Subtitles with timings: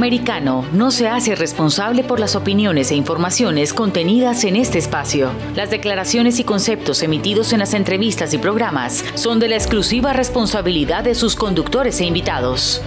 [0.00, 5.28] Americano no se hace responsable por las opiniones e informaciones contenidas en este espacio.
[5.54, 11.04] Las declaraciones y conceptos emitidos en las entrevistas y programas son de la exclusiva responsabilidad
[11.04, 12.80] de sus conductores e invitados.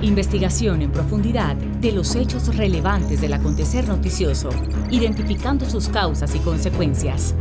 [0.00, 4.48] Investigación en profundidad de los hechos relevantes del acontecer noticioso,
[4.90, 7.34] identificando sus causas y consecuencias.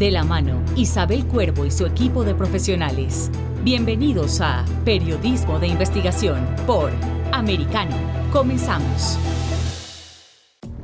[0.00, 3.30] De la mano, Isabel Cuervo y su equipo de profesionales.
[3.62, 6.90] Bienvenidos a Periodismo de Investigación por
[7.32, 7.94] Americano.
[8.32, 9.18] Comenzamos.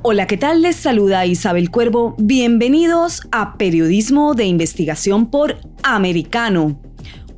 [0.02, 0.60] Hola, ¿qué tal?
[0.60, 2.14] Les saluda Isabel Cuervo.
[2.18, 6.78] Bienvenidos a Periodismo de Investigación por Americano.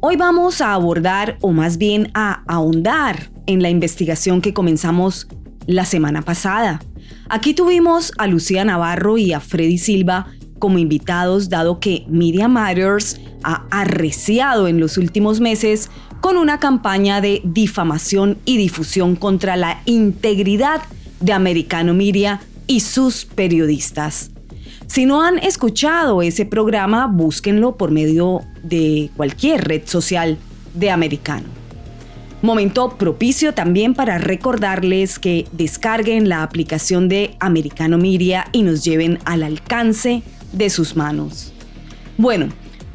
[0.00, 5.28] Hoy vamos a abordar, o más bien a ahondar, en la investigación que comenzamos
[5.68, 6.80] la semana pasada.
[7.28, 10.26] Aquí tuvimos a Lucía Navarro y a Freddy Silva
[10.58, 15.90] como invitados, dado que Media Matters ha arreciado en los últimos meses
[16.20, 20.82] con una campaña de difamación y difusión contra la integridad
[21.20, 24.30] de Americano Media y sus periodistas.
[24.86, 30.38] Si no han escuchado ese programa, búsquenlo por medio de cualquier red social
[30.74, 31.58] de Americano.
[32.40, 39.18] Momento propicio también para recordarles que descarguen la aplicación de Americano Media y nos lleven
[39.24, 41.52] al alcance de sus manos.
[42.16, 42.48] Bueno,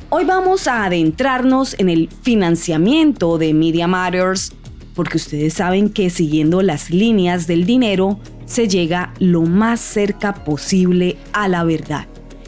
[0.10, 4.52] hoy vamos a adentrarnos en el financiamiento de Media Matters
[4.96, 11.18] porque ustedes saben que siguiendo las líneas del dinero se llega lo más cerca posible
[11.32, 12.08] a la verdad.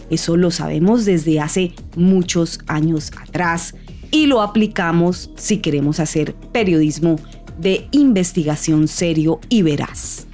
[0.09, 3.73] Eso lo sabemos desde hace muchos años atrás
[4.11, 7.17] y lo aplicamos si queremos hacer periodismo
[7.57, 10.24] de investigación serio y veraz.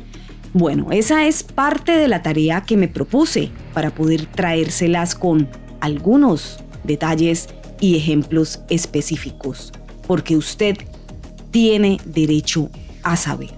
[0.54, 5.48] Bueno, esa es parte de la tarea que me propuse para poder traérselas con
[5.80, 7.48] algunos detalles
[7.80, 9.72] y ejemplos específicos,
[10.06, 10.78] porque usted
[11.52, 12.70] tiene derecho
[13.02, 13.52] a saber.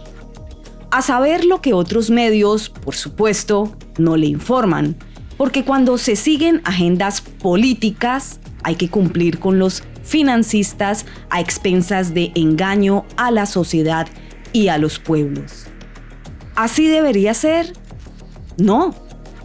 [0.91, 4.95] A saber lo que otros medios, por supuesto, no le informan,
[5.35, 12.31] porque cuando se siguen agendas políticas hay que cumplir con los financistas a expensas de
[12.35, 14.07] engaño a la sociedad
[14.53, 15.72] y a los pueblos.
[16.55, 17.73] ¿Así debería ser?
[18.57, 18.93] No,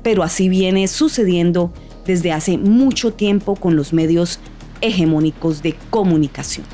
[0.03, 1.73] pero así viene sucediendo
[2.07, 4.41] desde hace mucho tiempo con los medios
[4.81, 6.67] hegemónicos de comunicación.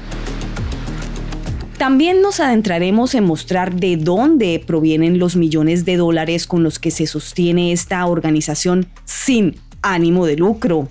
[1.79, 6.91] También nos adentraremos en mostrar de dónde provienen los millones de dólares con los que
[6.91, 10.89] se sostiene esta organización sin ánimo de lucro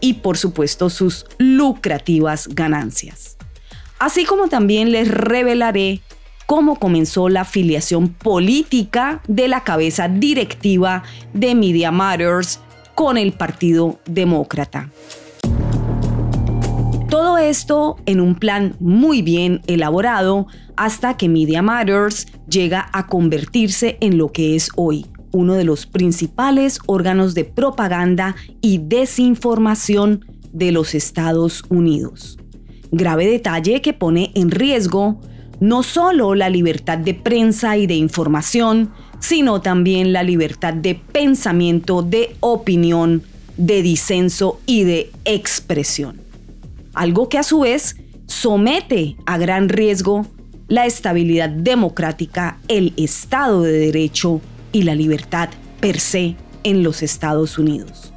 [0.00, 3.36] y por supuesto sus lucrativas ganancias.
[3.98, 6.00] Así como también les revelaré
[6.48, 11.02] cómo comenzó la afiliación política de la cabeza directiva
[11.34, 12.58] de Media Matters
[12.94, 14.90] con el Partido Demócrata.
[17.10, 23.98] Todo esto en un plan muy bien elaborado hasta que Media Matters llega a convertirse
[24.00, 30.72] en lo que es hoy, uno de los principales órganos de propaganda y desinformación de
[30.72, 32.38] los Estados Unidos.
[32.90, 35.20] Grave detalle que pone en riesgo
[35.60, 42.02] no solo la libertad de prensa y de información, sino también la libertad de pensamiento,
[42.02, 43.22] de opinión,
[43.56, 46.20] de disenso y de expresión.
[46.94, 47.96] Algo que a su vez
[48.26, 50.26] somete a gran riesgo
[50.68, 54.40] la estabilidad democrática, el Estado de Derecho
[54.72, 55.48] y la libertad
[55.80, 58.12] per se en los Estados Unidos.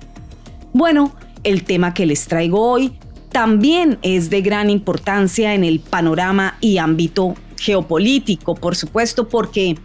[0.73, 2.93] Bueno, el tema que les traigo hoy
[3.31, 9.77] también es de gran importancia en el panorama y ámbito geopolítico, por supuesto, porque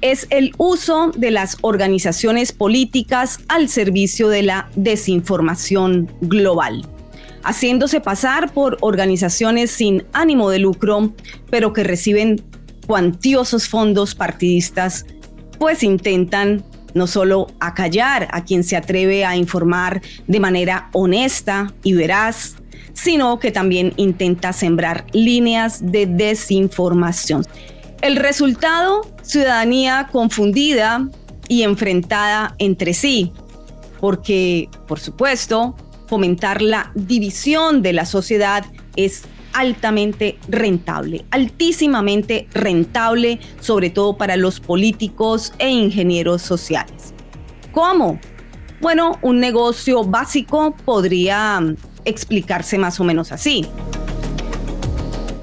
[0.00, 6.86] es el uso de las organizaciones políticas al servicio de la desinformación global,
[7.42, 11.12] haciéndose pasar por organizaciones sin ánimo de lucro,
[11.50, 12.42] pero que reciben
[12.86, 15.04] cuantiosos fondos partidistas
[15.58, 21.94] pues intentan no solo acallar a quien se atreve a informar de manera honesta y
[21.94, 22.56] veraz,
[23.02, 27.46] sino que también intenta sembrar líneas de desinformación.
[28.02, 31.08] El resultado, ciudadanía confundida
[31.46, 33.32] y enfrentada entre sí,
[34.00, 35.76] porque, por supuesto,
[36.08, 38.64] fomentar la división de la sociedad
[38.96, 39.22] es
[39.52, 47.14] altamente rentable, altísimamente rentable, sobre todo para los políticos e ingenieros sociales.
[47.70, 48.18] ¿Cómo?
[48.80, 51.60] Bueno, un negocio básico podría
[52.08, 53.66] explicarse más o menos así.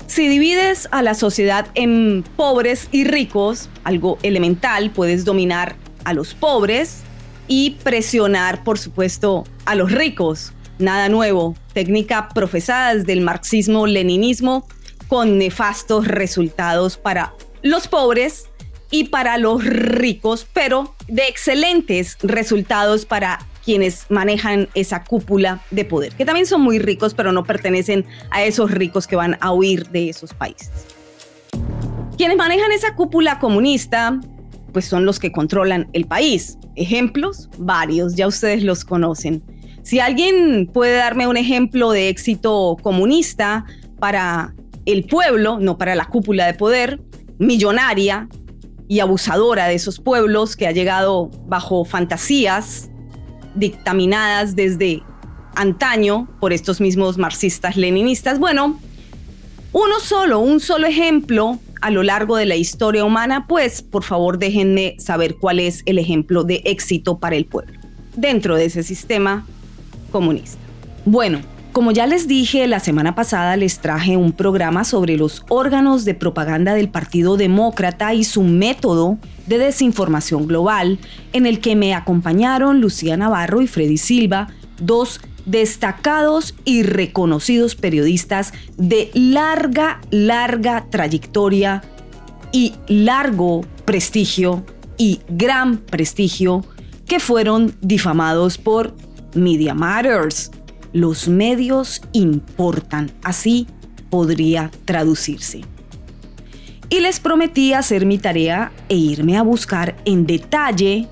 [0.08, 5.76] Si divides a la sociedad en pobres y ricos, algo elemental, puedes dominar
[6.06, 7.02] a los pobres
[7.48, 14.68] y presionar, por supuesto, a los ricos nada nuevo, técnica profesada desde el marxismo-leninismo
[15.08, 18.48] con nefastos resultados para los pobres
[18.92, 26.14] y para los ricos, pero de excelentes resultados para quienes manejan esa cúpula de poder,
[26.14, 29.90] que también son muy ricos, pero no pertenecen a esos ricos que van a huir
[29.90, 30.70] de esos países.
[32.16, 34.20] Quienes manejan esa cúpula comunista,
[34.72, 36.58] pues son los que controlan el país.
[36.76, 39.44] Ejemplos, varios, ya ustedes los conocen.
[39.82, 43.66] Si alguien puede darme un ejemplo de éxito comunista
[44.00, 44.54] para
[44.86, 47.02] el pueblo, no para la cúpula de poder,
[47.40, 48.30] millonaria
[48.88, 52.92] y abusadora de esos pueblos que ha llegado bajo fantasías
[53.56, 55.02] dictaminadas desde
[55.56, 58.40] antaño por estos mismos marxistas leninistas.
[58.40, 58.80] Bueno,
[59.72, 64.38] uno solo, un solo ejemplo a lo largo de la historia humana, pues por favor
[64.40, 67.80] déjenme saber cuál es el ejemplo de éxito para el pueblo
[68.16, 69.46] dentro de ese sistema
[70.12, 70.60] comunista.
[71.06, 71.42] Bueno,
[71.76, 76.14] como ya les dije, la semana pasada les traje un programa sobre los órganos de
[76.14, 81.00] propaganda del Partido Demócrata y su método de desinformación global,
[81.34, 84.48] en el que me acompañaron Lucía Navarro y Freddy Silva,
[84.80, 91.84] dos destacados y reconocidos periodistas de larga, larga trayectoria
[92.54, 94.64] y largo prestigio
[94.98, 96.64] y gran prestigio
[97.06, 98.96] que fueron difamados por
[99.34, 100.52] Media Matters,
[100.96, 103.68] los medios importan, así
[104.10, 105.60] podría traducirse.
[106.90, 111.10] Y les prometí hacer mi tarea e irme a buscar en detalle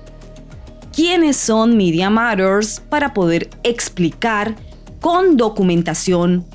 [0.90, 4.56] quiénes son Media Matters para poder explicar
[5.02, 6.46] con documentación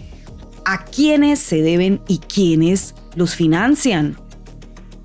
[0.65, 4.17] a quiénes se deben y quiénes los financian.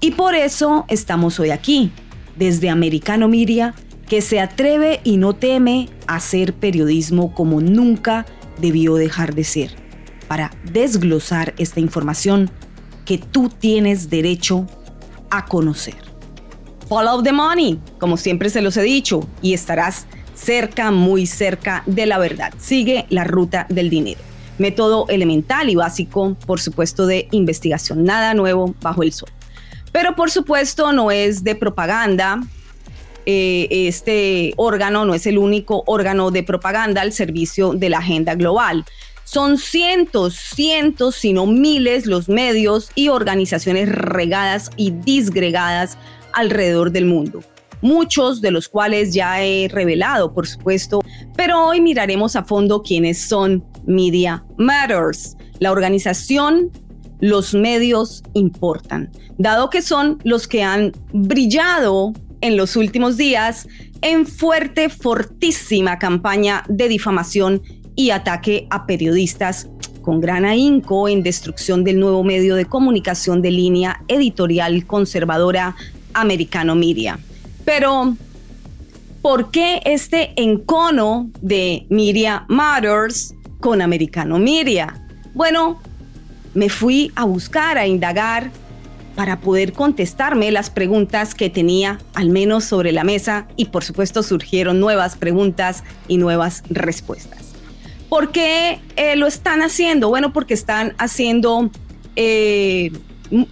[0.00, 1.93] Y por eso estamos hoy aquí,
[2.37, 3.75] desde Americano Media,
[4.09, 8.27] que se atreve y no teme a hacer periodismo como nunca
[8.61, 9.71] debió dejar de ser,
[10.29, 12.51] para desglosar esta información
[13.05, 14.67] que tú tienes derecho
[15.31, 15.97] a conocer.
[16.89, 22.06] Follow the money, como siempre se los he dicho, y estarás cerca, muy cerca de
[22.06, 22.53] la verdad.
[22.59, 24.21] Sigue la ruta del dinero.
[24.59, 28.05] Método elemental y básico, por supuesto, de investigación.
[28.05, 29.31] Nada nuevo bajo el sol.
[29.93, 32.41] Pero por supuesto no es de propaganda,
[33.26, 38.35] eh, este órgano no es el único órgano de propaganda al servicio de la agenda
[38.35, 38.85] global.
[39.25, 45.97] Son cientos, cientos, sino miles los medios y organizaciones regadas y disgregadas
[46.32, 47.43] alrededor del mundo.
[47.81, 51.00] Muchos de los cuales ya he revelado, por supuesto,
[51.37, 56.70] pero hoy miraremos a fondo quiénes son Media Matters, la organización
[57.20, 62.12] los medios importan, dado que son los que han brillado
[62.44, 63.67] en los últimos días
[64.02, 67.62] en fuerte, fortísima campaña de difamación
[67.96, 69.67] y ataque a periodistas
[70.02, 75.75] con gran ahínco en destrucción del nuevo medio de comunicación de línea editorial conservadora
[76.12, 77.19] Americano Media.
[77.64, 78.14] Pero,
[79.23, 85.02] ¿por qué este encono de Media Matters con Americano Media?
[85.32, 85.81] Bueno,
[86.52, 88.50] me fui a buscar, a indagar
[89.15, 94.23] para poder contestarme las preguntas que tenía al menos sobre la mesa y por supuesto
[94.23, 97.53] surgieron nuevas preguntas y nuevas respuestas.
[98.09, 100.09] ¿Por qué eh, lo están haciendo?
[100.09, 101.71] Bueno, porque están haciendo
[102.17, 102.93] eh,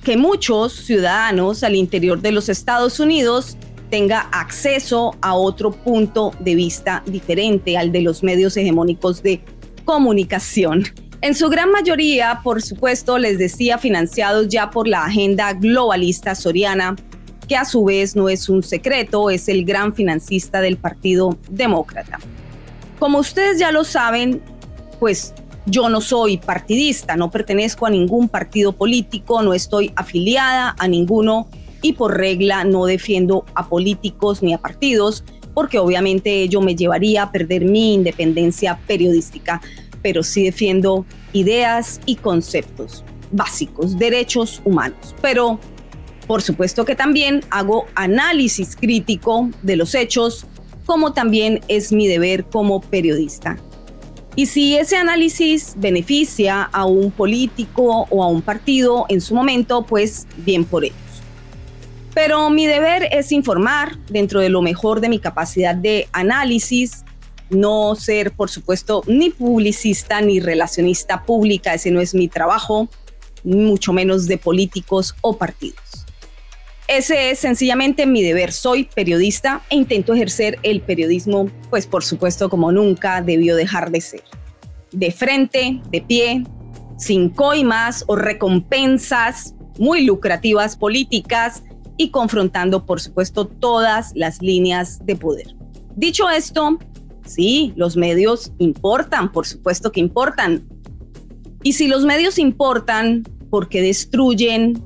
[0.04, 3.56] que muchos ciudadanos al interior de los Estados Unidos
[3.90, 9.42] tenga acceso a otro punto de vista diferente al de los medios hegemónicos de
[9.84, 10.84] comunicación.
[11.22, 16.96] En su gran mayoría, por supuesto, les decía, financiados ya por la agenda globalista soriana,
[17.46, 22.18] que a su vez no es un secreto, es el gran financista del Partido Demócrata.
[22.98, 24.42] Como ustedes ya lo saben,
[24.98, 25.32] pues
[25.66, 31.46] yo no soy partidista, no pertenezco a ningún partido político, no estoy afiliada a ninguno
[31.82, 35.22] y por regla no defiendo a políticos ni a partidos,
[35.54, 39.60] porque obviamente ello me llevaría a perder mi independencia periodística
[40.02, 45.14] pero sí defiendo ideas y conceptos básicos, derechos humanos.
[45.22, 45.58] Pero
[46.26, 50.46] por supuesto que también hago análisis crítico de los hechos,
[50.86, 53.58] como también es mi deber como periodista.
[54.34, 59.84] Y si ese análisis beneficia a un político o a un partido en su momento,
[59.84, 60.96] pues bien por ellos.
[62.14, 67.04] Pero mi deber es informar dentro de lo mejor de mi capacidad de análisis
[67.52, 72.88] no ser, por supuesto, ni publicista ni relacionista pública, ese no es mi trabajo,
[73.44, 76.06] mucho menos de políticos o partidos.
[76.88, 78.52] Ese es sencillamente mi deber.
[78.52, 84.00] Soy periodista e intento ejercer el periodismo, pues por supuesto, como nunca debió dejar de
[84.00, 84.22] ser.
[84.90, 86.44] De frente, de pie,
[86.98, 91.62] sin coimas o recompensas muy lucrativas políticas
[91.96, 95.54] y confrontando, por supuesto, todas las líneas de poder.
[95.96, 96.78] Dicho esto,
[97.26, 100.64] sí, los medios importan, por supuesto que importan.
[101.62, 104.82] Y si los medios importan, porque destruyen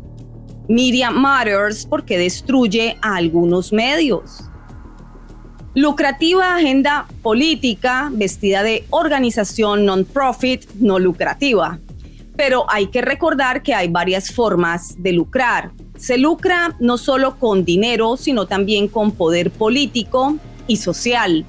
[0.68, 1.86] Media Matters?
[1.86, 4.42] Porque destruye a algunos medios.
[5.74, 11.78] Lucrativa agenda política vestida de organización non-profit no lucrativa.
[12.36, 15.70] Pero hay que recordar que hay varias formas de lucrar.
[15.96, 21.46] Se lucra no solo con dinero, sino también con poder político y social.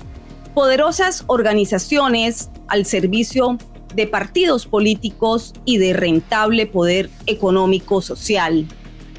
[0.57, 3.59] Poderosas organizaciones al servicio
[3.93, 8.65] de partidos políticos y de rentable poder económico social.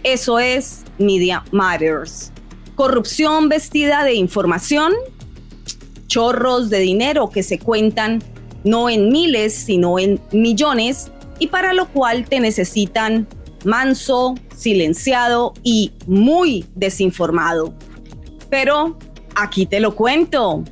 [0.02, 2.33] Eso es Media Matters
[2.78, 4.92] corrupción vestida de información,
[6.07, 8.23] chorros de dinero que se cuentan
[8.62, 13.26] no en miles, sino en millones, y para lo cual te necesitan
[13.64, 17.75] manso, silenciado y muy desinformado.
[18.49, 18.97] Pero
[19.35, 20.62] aquí te lo cuento.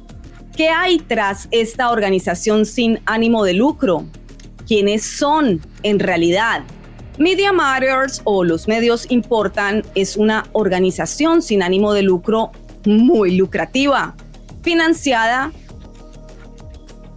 [0.56, 4.06] ¿Qué hay tras esta organización sin ánimo de lucro?
[4.66, 6.64] ¿Quiénes son en realidad?
[7.18, 12.52] Media Matters o Los Medios Importan es una organización sin ánimo de lucro
[12.86, 14.16] muy lucrativa,
[14.62, 15.52] financiada,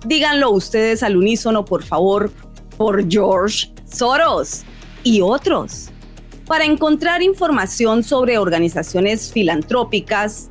[0.06, 2.34] díganlo ustedes al unísono por favor,
[2.76, 4.64] por George Soros
[5.06, 5.92] y otros.
[6.46, 10.50] Para encontrar información sobre organizaciones filantrópicas,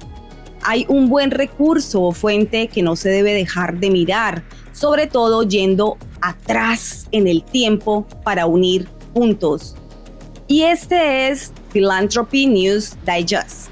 [0.69, 5.43] hay un buen recurso o fuente que no se debe dejar de mirar, sobre todo
[5.43, 9.77] yendo atrás en el tiempo para unir puntos.
[10.47, 13.71] Y este es Philanthropy News Digest.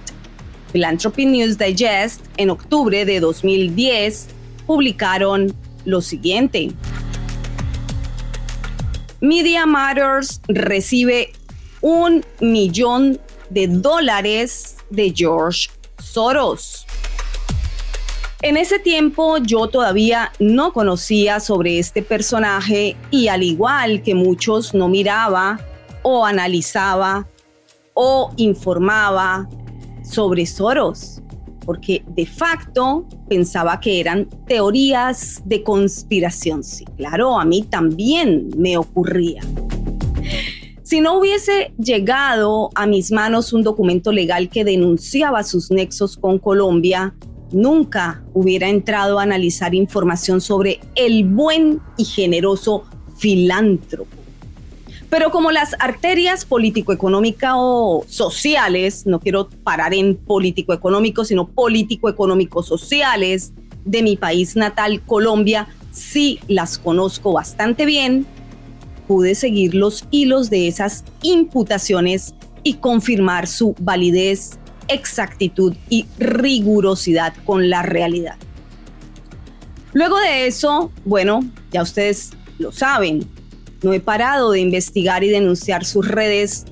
[0.73, 4.29] Philanthropy News Digest en octubre de 2010
[4.67, 6.71] publicaron lo siguiente.
[9.21, 11.35] Media Matters recibe
[11.83, 15.69] un millón de dólares de George
[16.17, 16.87] Soros.
[18.41, 24.73] En ese tiempo yo todavía no conocía sobre este personaje y al igual que muchos
[24.73, 25.61] no miraba
[26.01, 27.29] o analizaba
[27.93, 29.47] o informaba
[30.11, 31.21] sobre Soros,
[31.67, 36.65] porque de facto pensaba que eran teorías de conspiración.
[36.65, 39.43] Sí, claro, a mí también me ocurría.
[40.87, 46.39] Si no hubiese llegado a mis manos un documento legal que denunciaba sus nexos con
[46.39, 47.13] Colombia,
[47.51, 52.85] nunca hubiera entrado a analizar información sobre el buen y generoso
[53.17, 54.17] filántropo.
[55.11, 63.53] Pero como las arterias político-económicas o sociales, no quiero parar en político-económico, sino político-económico-sociales
[63.85, 68.25] de mi país natal, Colombia, sí las conozco bastante bien,
[69.07, 74.59] pude seguir los hilos de esas imputaciones y confirmar su validez
[74.89, 78.37] exactitud y rigurosidad con la realidad.
[79.93, 83.27] Luego de eso, bueno, ya ustedes lo saben,
[83.83, 86.67] no he parado de investigar y denunciar sus redes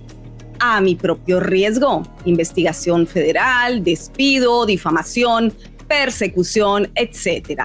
[0.59, 2.03] a mi propio riesgo.
[2.25, 5.53] Investigación federal, despido, difamación,
[5.87, 7.62] persecución, etc.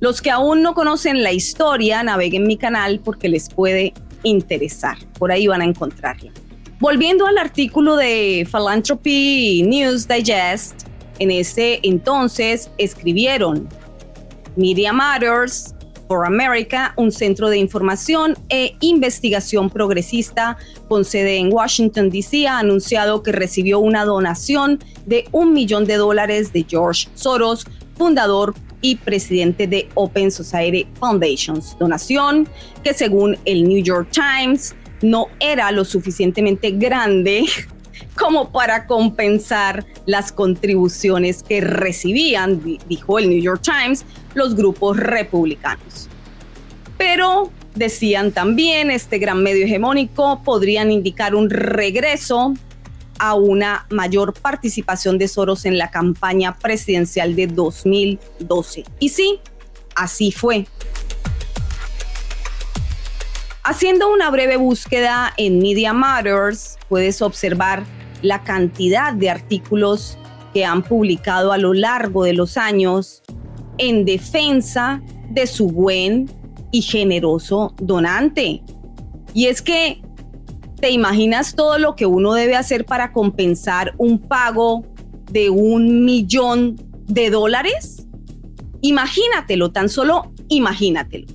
[0.00, 4.96] Los que aún no conocen la historia, naveguen mi canal porque les puede interesar.
[5.18, 6.32] Por ahí van a encontrarla.
[6.78, 10.86] Volviendo al artículo de Philanthropy News Digest,
[11.18, 13.68] en ese entonces escribieron
[14.56, 15.74] Media Matters
[16.08, 20.56] for America, un centro de información e investigación progresista
[20.88, 25.96] con sede en Washington, D.C., ha anunciado que recibió una donación de un millón de
[25.96, 27.64] dólares de George Soros,
[27.96, 31.76] fundador y presidente de Open Society Foundations.
[31.78, 32.48] Donación
[32.82, 37.44] que según el New York Times no era lo suficientemente grande
[38.18, 46.08] como para compensar las contribuciones que recibían, dijo el New York Times, los grupos republicanos.
[46.98, 52.54] Pero decían también, este gran medio hegemónico podrían indicar un regreso
[53.20, 58.84] a una mayor participación de Soros en la campaña presidencial de 2012.
[58.98, 59.38] Y sí,
[59.94, 60.66] así fue.
[63.62, 67.84] Haciendo una breve búsqueda en Media Matters, puedes observar
[68.22, 70.18] la cantidad de artículos
[70.54, 73.22] que han publicado a lo largo de los años
[73.76, 76.30] en defensa de su buen
[76.72, 78.62] y generoso donante.
[79.34, 80.02] Y es que,
[80.80, 84.84] ¿te imaginas todo lo que uno debe hacer para compensar un pago
[85.30, 88.06] de un millón de dólares?
[88.80, 91.26] Imagínatelo, tan solo imagínatelo.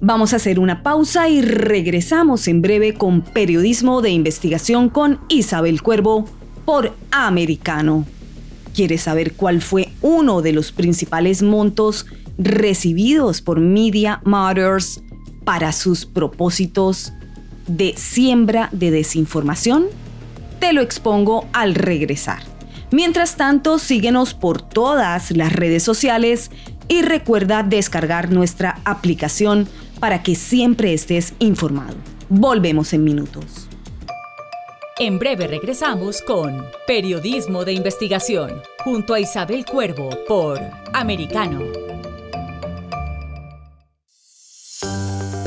[0.00, 5.82] Vamos a hacer una pausa y regresamos en breve con Periodismo de Investigación con Isabel
[5.82, 6.24] Cuervo
[6.64, 8.04] por Americano.
[8.74, 12.06] ¿Quieres saber cuál fue uno de los principales montos
[12.38, 15.02] recibidos por Media Matters
[15.44, 17.12] para sus propósitos
[17.68, 19.86] de siembra de desinformación?
[20.60, 22.42] Te lo expongo al regresar.
[22.90, 26.50] Mientras tanto, síguenos por todas las redes sociales
[26.88, 29.68] y recuerda descargar nuestra aplicación
[30.00, 31.96] para que siempre estés informado.
[32.28, 33.68] Volvemos en minutos.
[34.98, 40.60] En breve regresamos con Periodismo de Investigación junto a Isabel Cuervo por
[40.92, 41.87] Americano.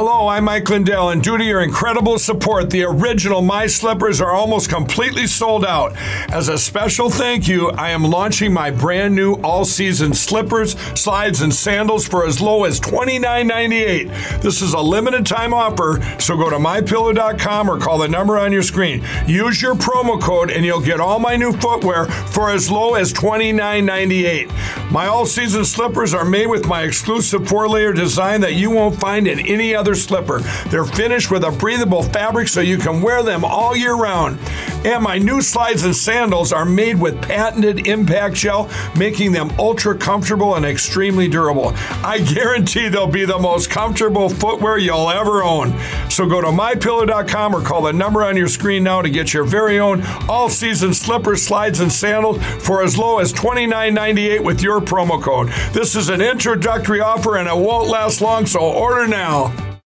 [0.00, 4.30] Hello, I'm Mike Lindell, and due to your incredible support, the original My Slippers are
[4.30, 5.92] almost completely sold out.
[6.30, 11.40] As a special thank you, I am launching my brand new all season slippers, slides,
[11.40, 14.40] and sandals for as low as $29.98.
[14.40, 18.52] This is a limited time offer, so go to mypillow.com or call the number on
[18.52, 19.04] your screen.
[19.26, 23.12] Use your promo code, and you'll get all my new footwear for as low as
[23.12, 24.92] $29.98.
[24.92, 29.00] My all season slippers are made with my exclusive four layer design that you won't
[29.00, 30.40] find in any other slipper.
[30.68, 34.38] They're finished with a breathable fabric so you can wear them all year round.
[34.84, 39.96] And my new slides and sandals are made with patented impact gel, making them ultra
[39.96, 41.72] comfortable and extremely durable.
[42.04, 45.78] I guarantee they'll be the most comfortable footwear you'll ever own.
[46.10, 49.44] So go to mypillow.com or call the number on your screen now to get your
[49.44, 54.80] very own all season slippers, slides, and sandals for as low as $29.98 with your
[54.80, 55.48] promo code.
[55.72, 59.77] This is an introductory offer and it won't last long, so order now.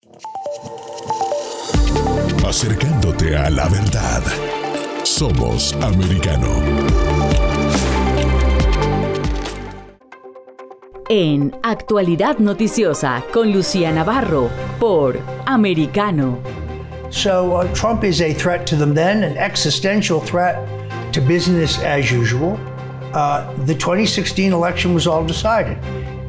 [2.53, 4.23] Acercándote a la verdad.
[5.05, 6.49] Somos americano.
[11.09, 16.41] En Actualidad Noticiosa con Lucía Navarro por Americano.
[17.09, 20.57] So uh, Trump is a threat to them then, an existential threat
[21.15, 22.61] to business as usual.
[23.15, 25.79] Uh, the 2016 election was all decided.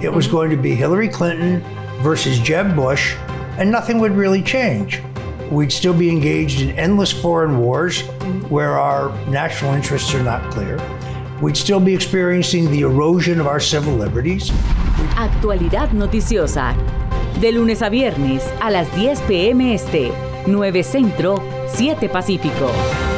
[0.02, 1.62] It was going to be Hillary Clinton
[2.02, 3.18] versus Jeb Bush,
[3.58, 5.02] and nothing would really change
[5.54, 8.02] we'd still be engaged in endless foreign wars
[8.50, 10.78] where our national interests are not clear.
[11.42, 14.52] We'd still be experiencing the erosion of our civil liberties.
[15.16, 16.76] Actualidad noticiosa.
[17.40, 19.62] De lunes a viernes a las 10 p.m.
[19.74, 20.12] Este,
[20.48, 23.13] 9 Centro, 7 Pacífico.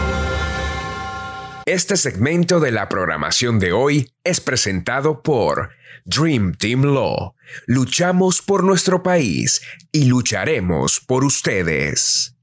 [1.67, 5.69] Este segmento de la programación de hoy es presentado por
[6.05, 7.33] Dream Team Law.
[7.65, 12.35] Luchamos por nuestro país y lucharemos por ustedes.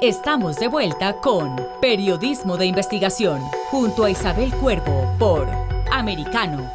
[0.00, 5.46] Estamos de vuelta con Periodismo de Investigación junto a Isabel Cuervo por
[5.92, 6.66] Americano.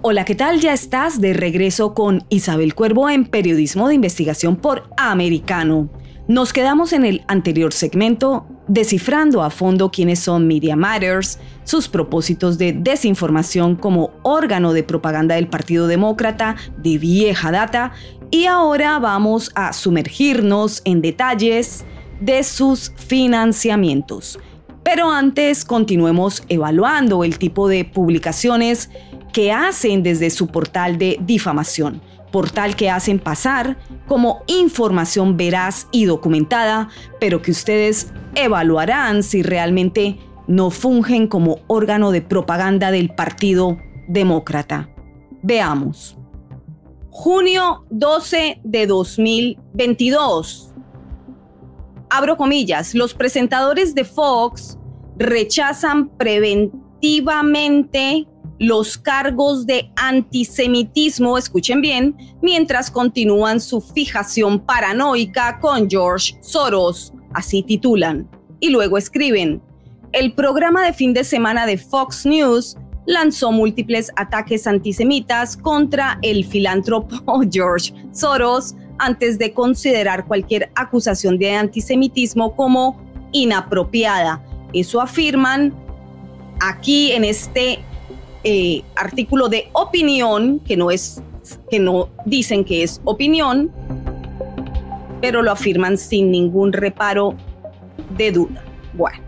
[0.00, 0.58] Hola, ¿qué tal?
[0.58, 5.90] Ya estás de regreso con Isabel Cuervo en Periodismo de Investigación por Americano.
[6.28, 12.56] Nos quedamos en el anterior segmento descifrando a fondo quiénes son Media Matters, sus propósitos
[12.56, 17.92] de desinformación como órgano de propaganda del Partido Demócrata de vieja data
[18.30, 21.84] y ahora vamos a sumergirnos en detalles
[22.22, 24.38] de sus financiamientos.
[24.82, 28.88] Pero antes continuemos evaluando el tipo de publicaciones
[29.34, 32.00] que hacen desde su portal de difamación
[32.32, 33.76] portal que hacen pasar
[34.08, 36.88] como información veraz y documentada,
[37.20, 40.18] pero que ustedes evaluarán si realmente
[40.48, 44.88] no fungen como órgano de propaganda del Partido Demócrata.
[45.42, 46.18] Veamos.
[47.10, 50.72] Junio 12 de 2022.
[52.10, 54.78] Abro comillas, los presentadores de Fox
[55.16, 58.26] rechazan preventivamente
[58.58, 67.62] los cargos de antisemitismo, escuchen bien, mientras continúan su fijación paranoica con George Soros, así
[67.62, 68.28] titulan.
[68.60, 69.60] Y luego escriben,
[70.12, 76.44] el programa de fin de semana de Fox News lanzó múltiples ataques antisemitas contra el
[76.44, 83.00] filántropo George Soros antes de considerar cualquier acusación de antisemitismo como
[83.32, 84.44] inapropiada.
[84.72, 85.74] Eso afirman
[86.60, 87.80] aquí en este
[88.44, 91.22] eh, artículo de opinión, que no es,
[91.70, 93.70] que no dicen que es opinión,
[95.20, 97.34] pero lo afirman sin ningún reparo
[98.16, 98.64] de duda.
[98.94, 99.22] Bueno.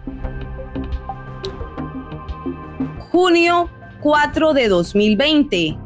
[3.10, 3.70] Junio
[4.02, 5.78] 4 de 2020.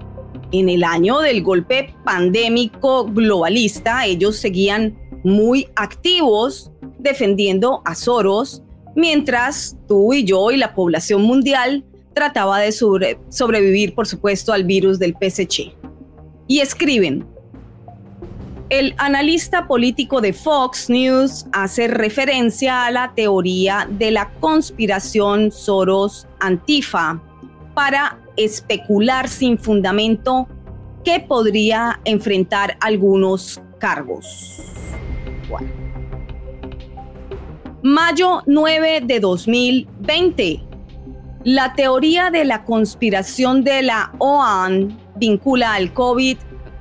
[0.51, 8.62] En el año del golpe pandémico globalista, ellos seguían muy activos defendiendo a Soros,
[8.97, 11.85] mientras tú y yo y la población mundial
[12.18, 15.72] trataba de sobrevivir, por supuesto, al virus del PSC.
[16.48, 17.24] Y escriben,
[18.70, 27.22] el analista político de Fox News hace referencia a la teoría de la conspiración Soros-Antifa
[27.74, 30.48] para especular sin fundamento
[31.04, 34.61] que podría enfrentar algunos cargos.
[37.83, 40.67] Mayo 9 de 2020.
[41.44, 46.37] La teoría de la conspiración de la OAN vincula al COVID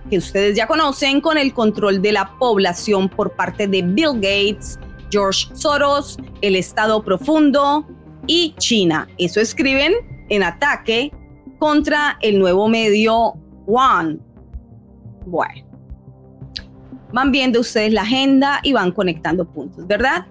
[0.10, 4.80] que ustedes ya conocen con el control de la población por parte de Bill Gates,
[5.12, 7.86] George Soros, el Estado Profundo
[8.26, 9.08] y China.
[9.17, 9.93] Eso escriben
[10.30, 11.12] en ataque
[11.60, 13.34] contra el nuevo medio
[13.67, 14.17] One.
[15.26, 15.67] Bueno,
[17.12, 20.26] van viendo ustedes la agenda y van conectando puntos, ¿verdad?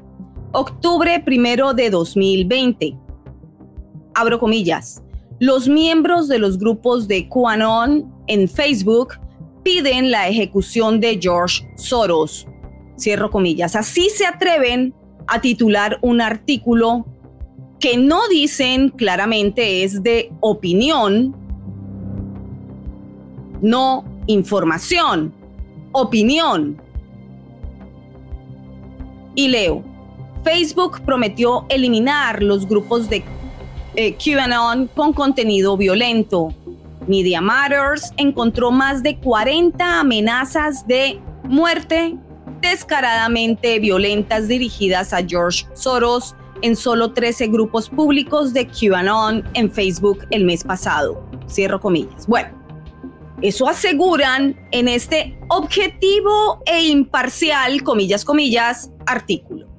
[0.53, 3.06] Octubre primero de 2020.
[4.17, 5.03] Abro comillas.
[5.41, 9.13] Los miembros de los grupos de QAnon en Facebook
[9.63, 12.47] piden la ejecución de George Soros.
[12.99, 13.77] Cierro comillas.
[13.77, 14.95] Así se atreven
[15.27, 17.05] a titular un artículo
[17.79, 21.37] que no dicen claramente es de opinión,
[23.61, 25.35] no información,
[25.93, 26.81] opinión.
[29.35, 29.85] Y leo,
[30.43, 33.23] Facebook prometió eliminar los grupos de
[33.97, 36.55] eh, QAnon con contenido violento
[37.07, 42.17] Media Matters encontró más de 40 amenazas de muerte
[42.61, 50.27] descaradamente violentas dirigidas a George Soros en solo 13 grupos públicos de QAnon en Facebook
[50.31, 51.23] el mes pasado.
[51.49, 52.27] Cierro comillas.
[52.27, 52.51] Bueno,
[53.43, 59.76] eso aseguran en este objetivo e imparcial, comillas, comillas, artículo.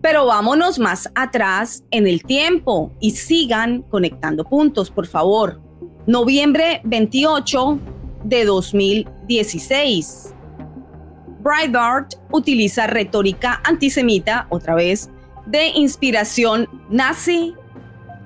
[0.00, 5.60] Pero vámonos más atrás en el tiempo y sigan conectando puntos, por favor.
[6.06, 7.78] Noviembre 28
[8.24, 10.34] de 2016.
[11.40, 15.10] Breitbart utiliza retórica antisemita, otra vez,
[15.46, 17.54] de inspiración nazi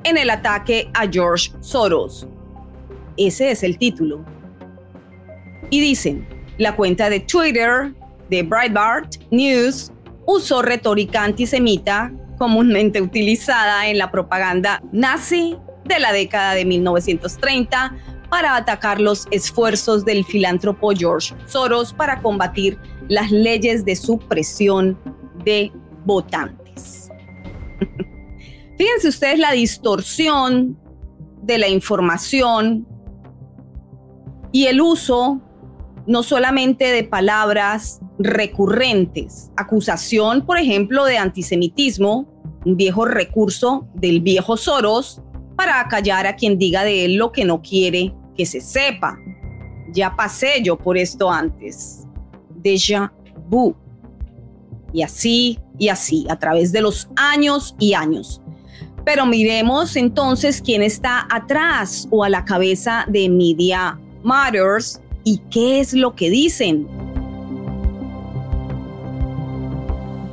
[0.05, 2.27] en el ataque a George Soros.
[3.17, 4.25] Ese es el título.
[5.71, 6.27] Y dicen,
[6.59, 7.95] la cuenta de Twitter
[8.29, 9.93] de Breitbart News
[10.27, 17.97] usó retórica antisemita comúnmente utilizada en la propaganda nazi de la década de 1930
[18.31, 24.99] para atacar los esfuerzos del filántropo George Soros para combatir las leyes de supresión
[25.45, 25.71] de
[26.05, 27.11] votantes.
[28.79, 30.79] Fíjense ustedes la distorsión
[31.43, 32.87] de la información
[34.51, 35.41] y el uso
[36.07, 42.29] no solamente de palabras recurrentes, acusación, por ejemplo, de antisemitismo,
[42.65, 45.23] un viejo recurso del viejo Soros
[45.57, 49.19] para acallar a quien diga de él lo que no quiere que se sepa.
[49.93, 52.07] Ya pasé yo por esto antes.
[52.63, 53.13] Deja
[53.49, 53.75] vu.
[54.93, 58.41] Y así y así, a través de los años y años.
[59.05, 65.81] Pero miremos entonces quién está atrás o a la cabeza de Media Matters y qué
[65.81, 66.87] es lo que dicen.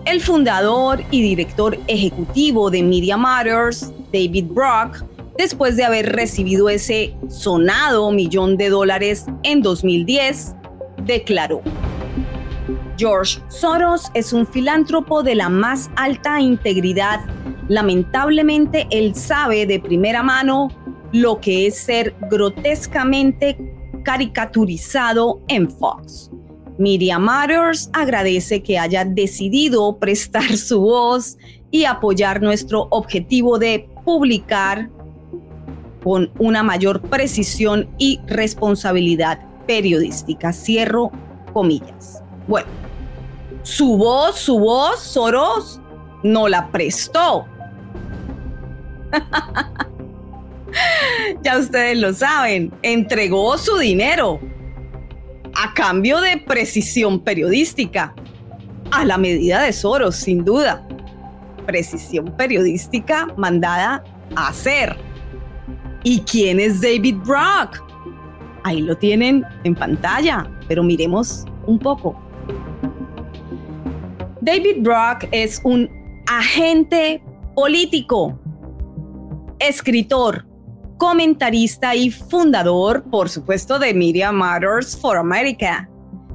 [0.05, 5.03] El fundador y director ejecutivo de Media Matters, David Brock,
[5.37, 10.55] después de haber recibido ese sonado millón de dólares en 2010,
[11.05, 11.61] declaró,
[12.97, 17.21] George Soros es un filántropo de la más alta integridad.
[17.69, 20.69] Lamentablemente, él sabe de primera mano
[21.13, 26.31] lo que es ser grotescamente caricaturizado en Fox.
[26.77, 31.37] Media Matters agradece que haya decidido prestar su voz
[31.71, 34.89] y apoyar nuestro objetivo de publicar
[36.03, 40.53] con una mayor precisión y responsabilidad periodística.
[40.53, 41.11] Cierro
[41.53, 42.23] comillas.
[42.47, 42.69] Bueno,
[43.63, 45.81] su voz, su voz, Soros,
[46.23, 47.45] no la prestó.
[51.43, 54.39] ya ustedes lo saben, entregó su dinero
[55.55, 58.13] a cambio de precisión periodística,
[58.91, 60.87] a la medida de Soros, sin duda.
[61.65, 64.03] Precisión periodística mandada
[64.35, 64.95] a hacer.
[66.03, 67.83] ¿Y quién es David Brock?
[68.63, 72.19] Ahí lo tienen en pantalla, pero miremos un poco.
[74.41, 75.89] David Brock es un
[76.27, 77.21] agente
[77.55, 78.39] político,
[79.59, 80.48] escritor,
[80.99, 85.89] comentarista y fundador, por supuesto, de Media Matters for America,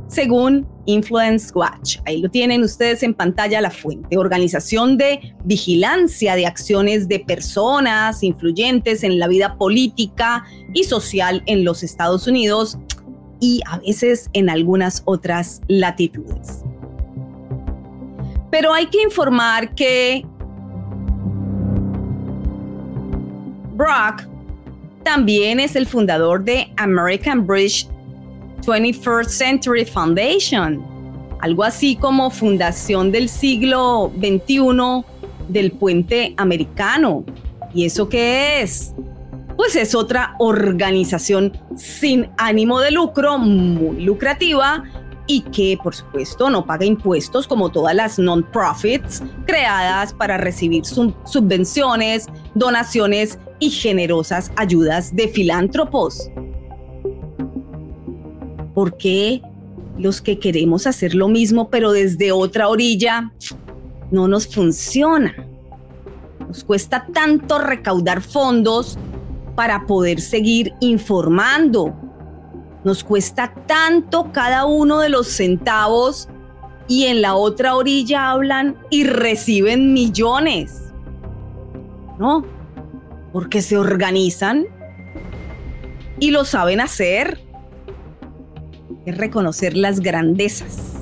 [0.08, 1.98] según Influence Watch.
[2.06, 8.22] Ahí lo tienen ustedes en pantalla la fuente, organización de vigilancia de acciones de personas
[8.22, 12.78] influyentes en la vida política y social en los Estados Unidos
[13.40, 16.64] y a veces en algunas otras latitudes.
[18.50, 20.24] Pero hay que informar que
[23.74, 24.33] Brock
[25.04, 27.86] también es el fundador de American Bridge
[28.62, 30.82] 21st Century Foundation,
[31.40, 35.04] algo así como Fundación del Siglo XXI
[35.48, 37.24] del Puente Americano.
[37.74, 38.94] ¿Y eso qué es?
[39.56, 44.84] Pues es otra organización sin ánimo de lucro, muy lucrativa
[45.26, 52.26] y que por supuesto no paga impuestos como todas las non-profits creadas para recibir subvenciones,
[52.54, 56.30] donaciones y generosas ayudas de filántropos.
[58.74, 59.42] ¿Por qué
[59.98, 63.32] los que queremos hacer lo mismo pero desde otra orilla
[64.10, 65.34] no nos funciona?
[66.48, 68.98] Nos cuesta tanto recaudar fondos
[69.54, 71.94] para poder seguir informando.
[72.82, 76.28] Nos cuesta tanto cada uno de los centavos
[76.86, 80.92] y en la otra orilla hablan y reciben millones.
[82.18, 82.44] ¿No?
[83.34, 84.64] Porque se organizan
[86.20, 87.40] y lo saben hacer
[89.04, 90.94] es reconocer las grandezas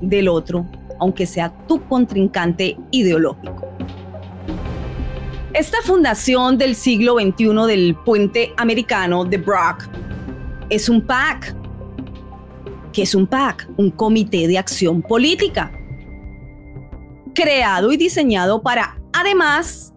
[0.00, 0.66] del otro,
[0.98, 3.68] aunque sea tu contrincante ideológico.
[5.52, 9.88] Esta fundación del siglo XXI del puente americano de Brock
[10.68, 11.54] es un PAC.
[12.92, 13.68] ¿Qué es un PAC?
[13.76, 15.70] Un comité de acción política.
[17.34, 19.94] Creado y diseñado para, además,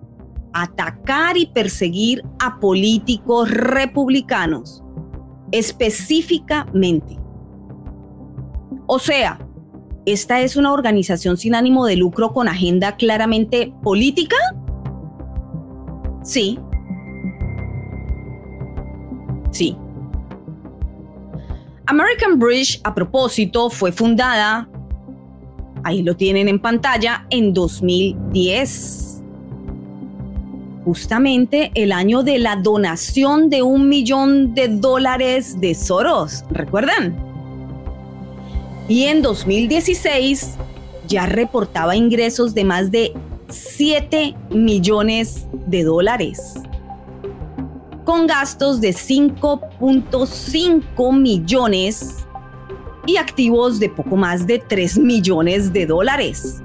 [0.53, 4.83] atacar y perseguir a políticos republicanos,
[5.51, 7.19] específicamente
[8.91, 9.39] o sea,
[10.07, 14.35] ¿esta es una organización sin ánimo de lucro con agenda claramente política?
[16.23, 16.57] Sí.
[19.51, 19.77] Sí.
[21.85, 24.67] American Bridge, a propósito, fue fundada,
[25.83, 29.08] ahí lo tienen en pantalla, en 2010.
[30.85, 37.29] Justamente el año de la donación de un millón de dólares de Soros, ¿recuerdan?
[38.89, 40.57] y en 2016
[41.07, 43.13] ya reportaba ingresos de más de
[43.47, 46.55] 7 millones de dólares,
[48.03, 52.25] con gastos de 5.5 millones
[53.05, 56.61] y activos de poco más de 3 millones de dólares.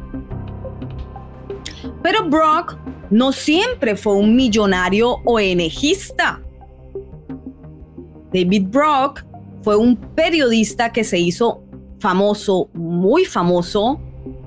[2.03, 2.77] Pero Brock
[3.11, 6.41] no siempre fue un millonario o enejista.
[8.33, 9.25] David Brock
[9.63, 11.63] fue un periodista que se hizo
[12.01, 14.01] famoso, muy famoso,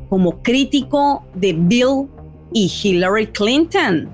[0.10, 2.08] como crítico de Bill
[2.54, 4.10] y Hillary Clinton.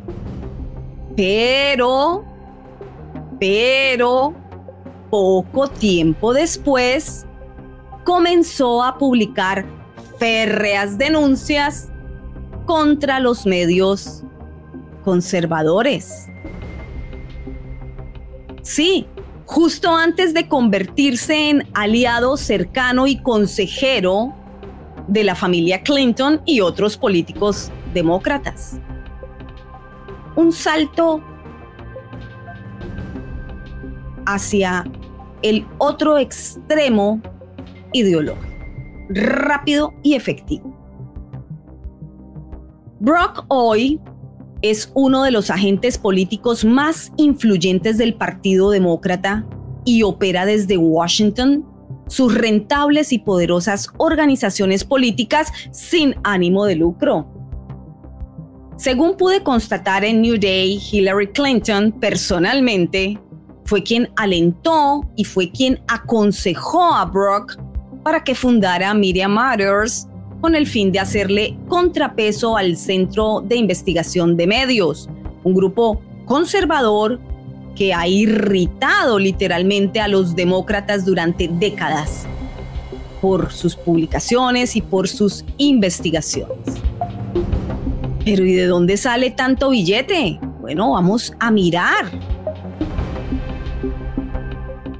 [1.15, 2.23] Pero,
[3.39, 4.33] pero,
[5.09, 7.25] poco tiempo después,
[8.03, 9.65] comenzó a publicar
[10.17, 11.89] férreas denuncias
[12.65, 14.23] contra los medios
[15.03, 16.27] conservadores.
[18.61, 19.05] Sí,
[19.45, 24.33] justo antes de convertirse en aliado cercano y consejero
[25.07, 28.79] de la familia Clinton y otros políticos demócratas.
[30.35, 31.21] Un salto
[34.25, 34.85] hacia
[35.41, 37.21] el otro extremo
[37.91, 38.47] ideológico,
[39.09, 40.73] rápido y efectivo.
[42.99, 43.99] Brock hoy
[44.63, 49.45] es uno de los agentes políticos más influyentes del Partido Demócrata
[49.85, 51.65] y opera desde Washington
[52.07, 57.27] sus rentables y poderosas organizaciones políticas sin ánimo de lucro.
[58.77, 63.19] Según pude constatar en New Day, Hillary Clinton personalmente
[63.65, 67.57] fue quien alentó y fue quien aconsejó a Brock
[68.03, 70.07] para que fundara Media Matters
[70.43, 75.07] con el fin de hacerle contrapeso al Centro de Investigación de Medios,
[75.45, 77.21] un grupo conservador
[77.77, 82.25] que ha irritado literalmente a los demócratas durante décadas
[83.21, 86.57] por sus publicaciones y por sus investigaciones.
[88.25, 90.41] Pero ¿y de dónde sale tanto billete?
[90.59, 92.11] Bueno, vamos a mirar.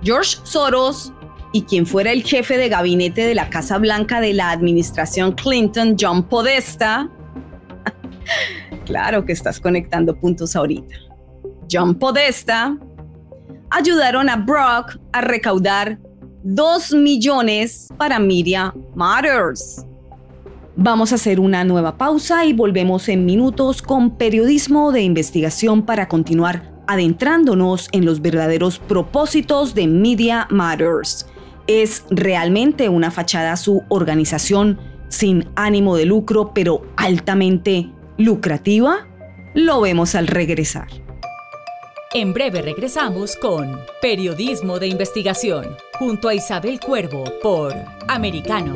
[0.01, 1.11] George Soros
[1.53, 5.95] y quien fuera el jefe de gabinete de la Casa Blanca de la administración Clinton,
[5.97, 7.09] John Podesta.
[8.85, 10.95] claro que estás conectando puntos ahorita.
[11.71, 12.75] John Podesta,
[13.69, 15.99] ayudaron a Brock a recaudar
[16.43, 19.85] 2 millones para Media Matters.
[20.75, 26.07] Vamos a hacer una nueva pausa y volvemos en minutos con periodismo de investigación para
[26.07, 31.27] continuar adentrándonos en los verdaderos propósitos de Media Matters.
[31.67, 39.07] ¿Es realmente una fachada su organización sin ánimo de lucro pero altamente lucrativa?
[39.53, 40.87] Lo vemos al regresar.
[42.13, 45.65] En breve regresamos con Periodismo de Investigación
[45.97, 47.73] junto a Isabel Cuervo por
[48.07, 48.75] Americano.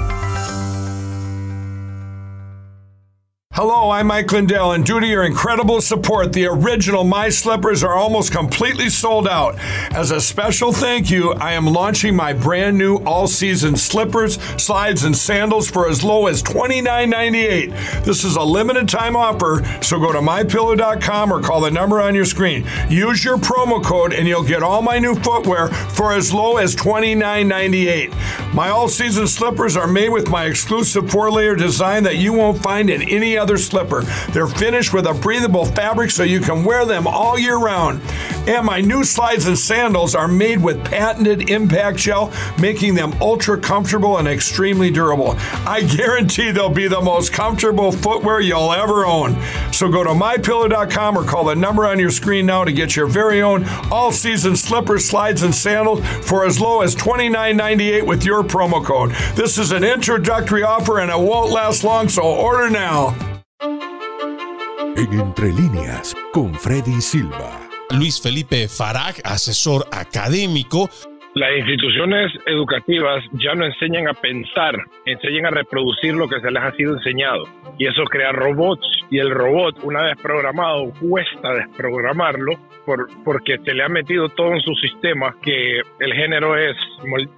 [3.53, 7.95] Hello, I'm Mike Lindell, and due to your incredible support, the original My Slippers are
[7.95, 9.59] almost completely sold out.
[9.93, 15.03] As a special thank you, I am launching my brand new all season slippers, slides,
[15.03, 18.05] and sandals for as low as $29.98.
[18.05, 22.15] This is a limited time offer, so go to mypillow.com or call the number on
[22.15, 22.65] your screen.
[22.87, 26.73] Use your promo code, and you'll get all my new footwear for as low as
[26.73, 28.53] $29.98.
[28.53, 32.63] My all season slippers are made with my exclusive four layer design that you won't
[32.63, 34.01] find in any other slipper.
[34.31, 38.01] They're finished with a breathable fabric so you can wear them all year round.
[38.47, 43.57] And my new slides and sandals are made with patented impact gel, making them ultra
[43.59, 45.35] comfortable and extremely durable.
[45.65, 49.35] I guarantee they'll be the most comfortable footwear you'll ever own.
[49.73, 53.07] So go to mypillow.com or call the number on your screen now to get your
[53.07, 58.43] very own all season slippers, slides, and sandals for as low as $29.98 with your
[58.43, 59.11] promo code.
[59.35, 63.30] This is an introductory offer and it won't last long, so order now.
[63.63, 67.69] En Entre Líneas, con Freddy Silva.
[67.91, 70.89] Luis Felipe Farag, asesor académico.
[71.33, 76.61] Las instituciones educativas ya no enseñan a pensar, enseñan a reproducir lo que se les
[76.61, 77.45] ha sido enseñado.
[77.77, 78.85] Y eso crea robots.
[79.09, 82.53] Y el robot, una vez programado, cuesta desprogramarlo
[82.85, 86.75] por, porque se le ha metido todo en su sistema que el género es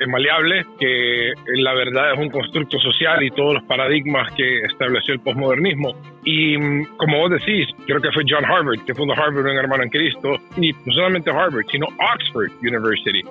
[0.08, 5.20] maleable, que la verdad es un constructo social y todos los paradigmas que estableció el
[5.20, 5.94] posmodernismo.
[6.26, 9.84] Y mm, como vos decís, creo que fue John Harvard, que fundó Harvard, un hermano
[9.84, 13.22] en Cristo, y no solamente Harvard, sino Oxford University.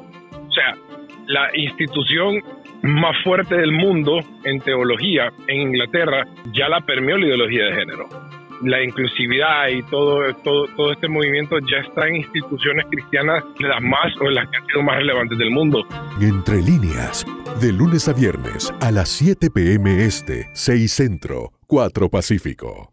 [0.52, 0.76] O sea,
[1.28, 2.42] la institución
[2.82, 8.08] más fuerte del mundo en teología en Inglaterra ya la permeó la ideología de género
[8.64, 14.14] la inclusividad y todo, todo, todo este movimiento ya está en instituciones cristianas las más
[14.20, 15.84] o las que han sido más relevantes del mundo.
[16.20, 17.26] Entre líneas,
[17.60, 20.04] de lunes a viernes a las 7 p.m.
[20.04, 22.92] Este, 6 Centro, 4 Pacífico.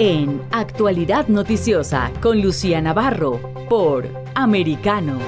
[0.00, 4.06] En Actualidad Noticiosa con Lucía Navarro por
[4.36, 5.18] Americano.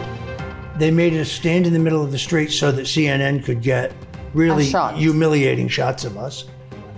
[0.78, 3.92] They made us stand in the middle of the street so that CNN could get
[4.32, 6.44] really humiliating shots of us,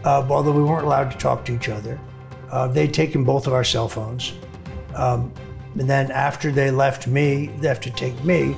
[0.04, 1.98] uh, although we weren't allowed to talk to each other.
[2.50, 4.34] Uh, they'd taken both of our cell phones.
[4.94, 5.32] Um,
[5.78, 8.54] and then after they left me, they have to take me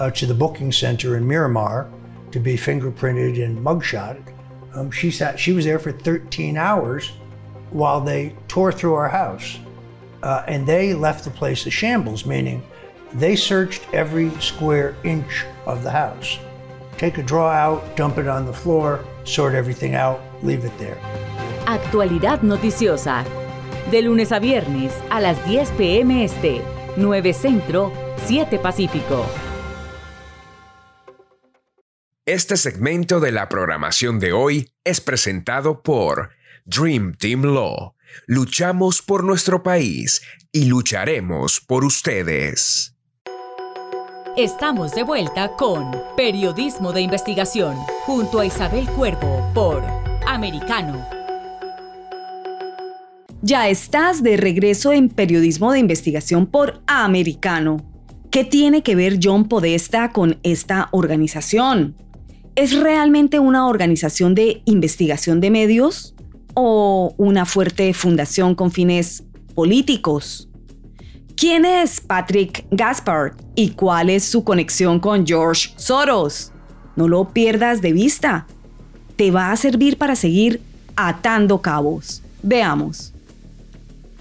[0.00, 1.88] uh, to the booking center in Miramar
[2.32, 4.20] to be fingerprinted and mugshot.
[4.74, 5.38] Um, she sat.
[5.38, 7.12] She was there for 13 hours
[7.70, 9.58] while they tore through our house.
[10.22, 12.62] Uh, and they left the place a shambles, meaning
[13.14, 16.38] they searched every square inch of the house.
[16.98, 20.98] Take a draw out, dump it on the floor, sort everything out, leave it there.
[21.66, 23.24] Actualidad noticiosa.
[23.90, 26.24] De lunes a viernes a las 10 p.m.
[26.24, 26.62] Este,
[26.96, 27.92] 9 Centro,
[28.26, 29.26] 7 Pacífico.
[32.24, 36.30] Este segmento de la programación de hoy es presentado por
[36.68, 37.94] Dream Team Law.
[38.26, 42.96] Luchamos por nuestro país y lucharemos por ustedes.
[44.36, 49.84] Estamos de vuelta con Periodismo de Investigación junto a Isabel Cuervo por
[50.26, 51.06] Americano.
[53.42, 57.76] Ya estás de regreso en Periodismo de Investigación por Americano.
[58.32, 61.94] ¿Qué tiene que ver John Podesta con esta organización?
[62.56, 66.15] ¿Es realmente una organización de investigación de medios?
[66.58, 69.22] O una fuerte fundación con fines
[69.54, 70.48] políticos?
[71.36, 76.50] ¿Quién es Patrick Gaspard y cuál es su conexión con George Soros?
[76.96, 78.46] No lo pierdas de vista.
[79.16, 80.62] Te va a servir para seguir
[80.96, 82.22] atando cabos.
[82.42, 83.12] Veamos.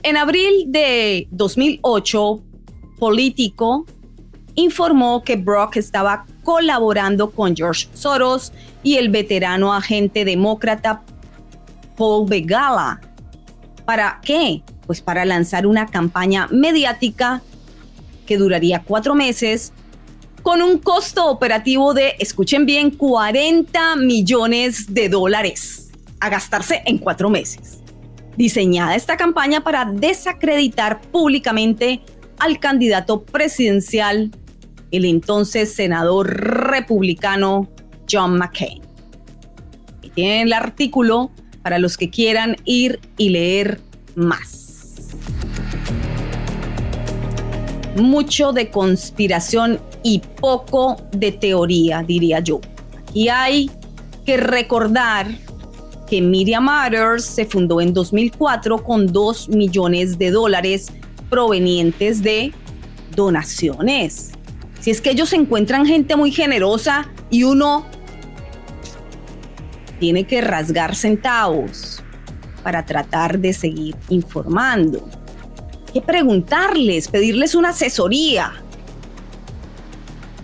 [0.04, 2.42] En abril de 2008,
[3.00, 3.86] Político
[4.56, 8.52] informó que Brock estaba colaborando con George Soros
[8.84, 11.02] y el veterano agente demócrata
[11.98, 13.02] Paul Begala.
[13.86, 14.64] ¿Para qué?
[14.86, 17.42] Pues para lanzar una campaña mediática
[18.26, 19.74] que duraría cuatro meses
[20.42, 27.30] con un costo operativo de, escuchen bien, 40 millones de dólares a gastarse en cuatro
[27.30, 27.82] meses
[28.38, 32.02] diseñada esta campaña para desacreditar públicamente
[32.40, 34.32] al candidato presidencial,
[34.92, 37.70] el entonces senador republicano
[38.10, 38.82] John McCain.
[40.02, 41.32] Y tienen el artículo
[41.66, 43.80] para los que quieran ir y leer
[44.14, 45.16] más.
[47.96, 52.62] Mucho de conspiración y poco de teoría, diría yo.
[53.00, 53.72] Aquí hay
[54.28, 55.26] que recordar
[56.08, 60.90] que Media Matters se fundó en 2004 con 2 millones de dólares
[61.32, 62.54] provenientes de
[63.16, 64.34] donaciones.
[64.82, 67.88] Si es que ellos encuentran gente muy generosa y uno
[70.00, 72.04] tiene que rasgar centavos
[72.64, 75.08] para tratar de seguir informando.
[75.94, 78.54] Que preguntarles, pedirles una asesoría.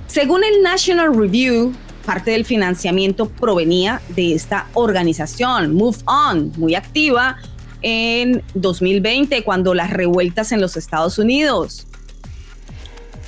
[0.08, 1.74] Según el National Review,
[2.06, 7.38] parte del financiamiento provenía de esta organización, Move On, muy activa
[7.82, 11.88] en 2020, cuando las revueltas en los Estados Unidos.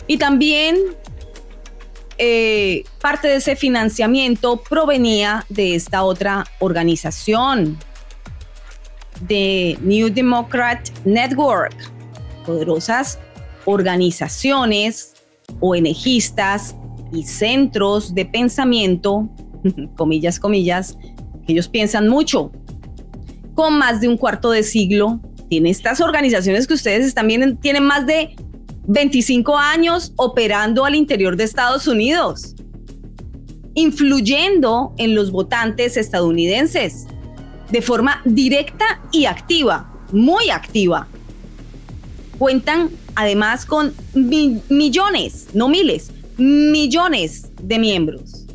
[0.07, 0.77] Y también
[2.25, 7.77] eh, parte de ese financiamiento provenía de esta otra organización,
[9.27, 11.75] de New Democrat Network,
[12.45, 13.19] poderosas
[13.65, 15.15] organizaciones
[15.59, 16.77] ONGistas
[17.11, 19.27] y centros de pensamiento,
[19.97, 20.97] comillas, comillas,
[21.45, 22.53] que ellos piensan mucho.
[23.53, 25.19] Con más de un cuarto de siglo,
[25.49, 28.33] tiene estas organizaciones que ustedes están viendo, tienen más de
[28.87, 32.55] 25 años operando al interior de Estados Unidos,
[33.75, 37.07] influyendo en los votantes estadounidenses
[37.71, 41.07] de forma directa y activa, muy activa.
[42.37, 48.45] Cuentan además con millones, no miles, millones de miembros.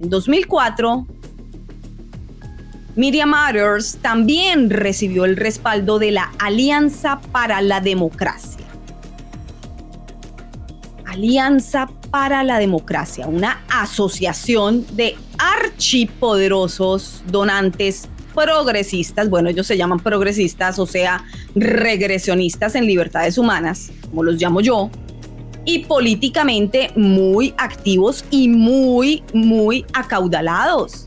[0.00, 1.06] En 2004,
[2.96, 8.57] Media Matters también recibió el respaldo de la Alianza para la Democracia.
[11.08, 20.78] Alianza para la Democracia, una asociación de archipoderosos donantes progresistas, bueno, ellos se llaman progresistas,
[20.78, 24.90] o sea, regresionistas en libertades humanas, como los llamo yo,
[25.64, 31.06] y políticamente muy activos y muy, muy acaudalados.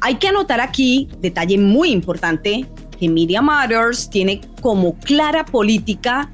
[0.00, 2.66] Hay que anotar aquí, detalle muy importante,
[2.98, 6.28] que Media Matters tiene como clara política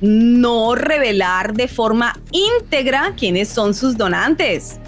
[0.00, 4.78] no revelar de forma íntegra quiénes son sus donantes.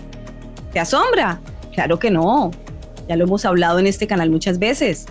[0.73, 1.41] ¿Te asombra?
[1.75, 2.51] Claro que no.
[3.09, 5.07] Ya lo hemos hablado en este canal muchas veces.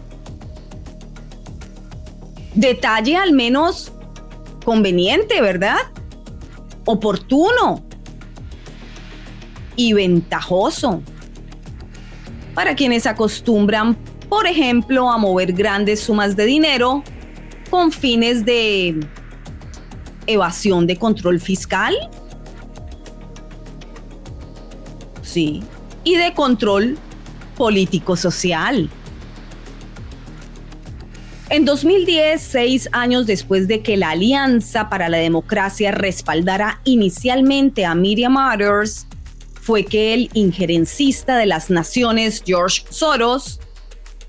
[2.56, 3.92] Detalle al menos
[4.66, 5.78] conveniente, ¿verdad?
[6.86, 7.84] Oportuno
[9.76, 11.02] y ventajoso
[12.54, 13.96] para quienes acostumbran,
[14.30, 17.04] por ejemplo, a mover grandes sumas de dinero
[17.70, 19.00] con fines de
[20.28, 21.96] evasión de control fiscal.
[25.22, 25.64] Sí,
[26.04, 26.98] y de control
[27.56, 28.90] político-social.
[31.50, 37.94] En 2010, seis años después de que la Alianza para la Democracia respaldara inicialmente a
[37.94, 39.06] Miriam Matters,
[39.62, 43.60] fue que el injerencista de las naciones George Soros,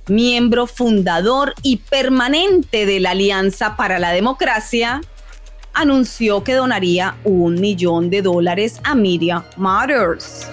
[0.09, 5.01] miembro fundador y permanente de la Alianza para la Democracia,
[5.75, 10.49] anunció que donaría un millón de dólares a Miriam Matters.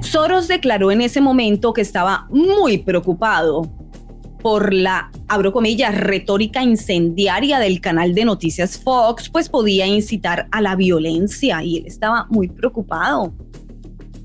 [0.00, 3.70] Soros declaró en ese momento que estaba muy preocupado
[4.40, 10.60] por la, abro comillas, retórica incendiaria del canal de noticias Fox, pues podía incitar a
[10.60, 13.34] la violencia y él estaba muy preocupado.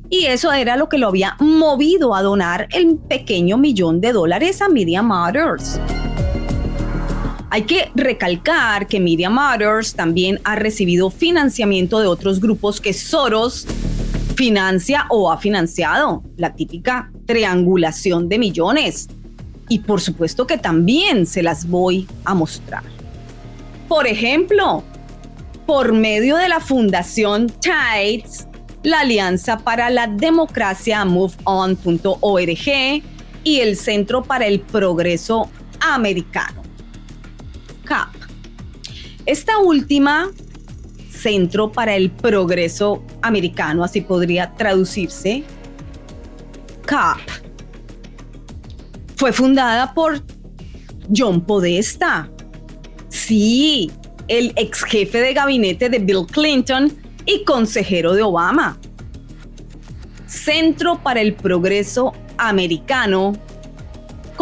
[0.10, 4.62] Y eso era lo que lo había movido a donar el pequeño millón de dólares
[4.62, 5.80] a Media Matters.
[7.54, 13.68] Hay que recalcar que Media Matters también ha recibido financiamiento de otros grupos que Soros
[14.38, 19.10] financia o ha financiado, la típica triangulación de millones.
[19.68, 22.84] Y por supuesto que también se las voy a mostrar.
[23.89, 24.86] Por ejemplo,
[25.66, 28.47] por medio de la Fundación TIDES,
[28.84, 33.04] la Alianza para la Democracia MoveOn.org
[33.43, 35.49] y el Centro para el Progreso
[35.82, 36.61] Americano,
[37.92, 38.16] CAP.
[39.26, 40.32] Esta última,
[41.10, 45.44] Centro para el Progreso Americano, así podría traducirse,
[46.86, 47.20] CAP,
[49.18, 50.22] fue fundada por
[51.14, 52.30] John Podesta.
[53.10, 53.92] Sí,
[54.30, 56.94] el ex jefe de gabinete de Bill Clinton
[57.26, 58.80] y consejero de Obama.
[60.28, 63.34] Centro para el Progreso Americano,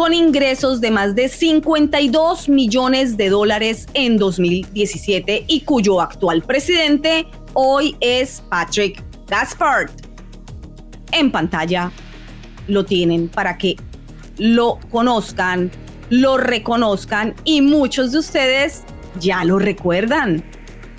[0.00, 7.26] con ingresos de más de 52 millones de dólares en 2017 y cuyo actual presidente
[7.52, 9.90] hoy es Patrick Gaspard.
[11.12, 11.92] En pantalla
[12.66, 13.76] lo tienen para que
[14.38, 15.70] lo conozcan,
[16.08, 18.84] lo reconozcan y muchos de ustedes
[19.20, 20.42] ya lo recuerdan.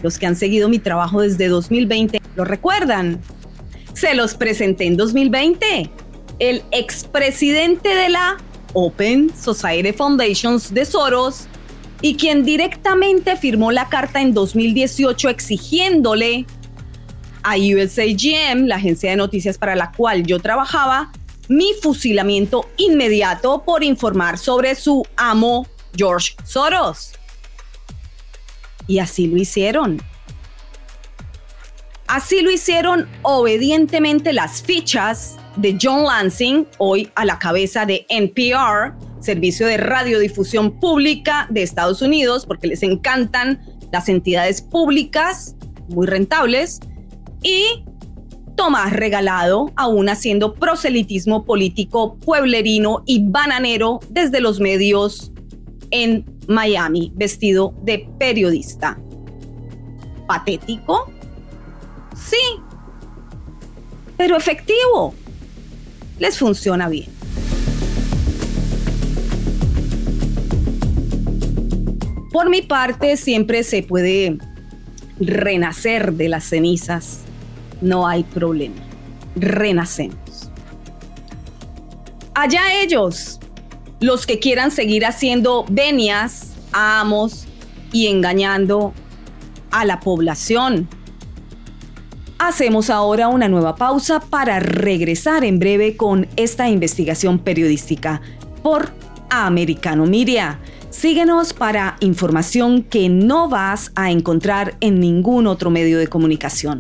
[0.04, 3.20] Los que han seguido mi trabajo desde 2020 lo recuerdan.
[3.96, 5.90] Se los presenté en 2020.
[6.38, 8.38] El expresidente de la
[8.74, 11.48] Open Society Foundations de Soros
[12.02, 16.46] y quien directamente firmó la carta en 2018 exigiéndole
[17.44, 21.12] a USAGM, la agencia de noticias para la cual yo trabajaba,
[21.48, 27.14] mi fusilamiento inmediato por informar sobre su amo George Soros.
[28.88, 30.02] Y así lo hicieron.
[32.08, 38.94] Así lo hicieron obedientemente las fichas de John Lansing, hoy a la cabeza de NPR,
[39.20, 45.56] Servicio de Radiodifusión Pública de Estados Unidos, porque les encantan las entidades públicas,
[45.90, 46.80] muy rentables,
[47.44, 47.84] y
[48.56, 55.32] Tomás Regalado, aún haciendo proselitismo político pueblerino y bananero desde los medios
[55.92, 59.00] en Miami, vestido de periodista.
[60.28, 61.12] ¿Patético?
[62.16, 62.38] Sí,
[64.18, 65.14] pero efectivo.
[66.22, 67.10] Les funciona bien.
[72.32, 74.38] Por mi parte, siempre se puede
[75.20, 77.22] renacer de las cenizas
[77.82, 78.76] no hay problema.
[79.36, 80.52] Renacemos.
[82.36, 83.40] Allá ellos,
[84.00, 87.48] los que quieran seguir haciendo venias, amos
[87.92, 88.94] y engañando
[89.72, 90.88] a la población.
[92.44, 98.20] Hacemos ahora una nueva pausa para regresar en breve con esta investigación periodística
[98.64, 98.90] por
[99.30, 100.60] Americano Media.
[100.90, 106.80] Síguenos para información que no vas a encontrar en ningún otro medio de comunicación.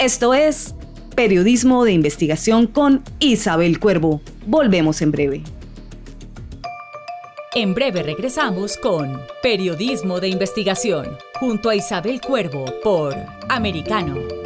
[0.00, 0.74] Esto es
[1.14, 4.20] Periodismo de Investigación con Isabel Cuervo.
[4.44, 5.42] Volvemos en breve.
[7.54, 11.06] En breve regresamos con Periodismo de Investigación
[11.38, 13.14] junto a Isabel Cuervo por
[13.48, 14.45] Americano.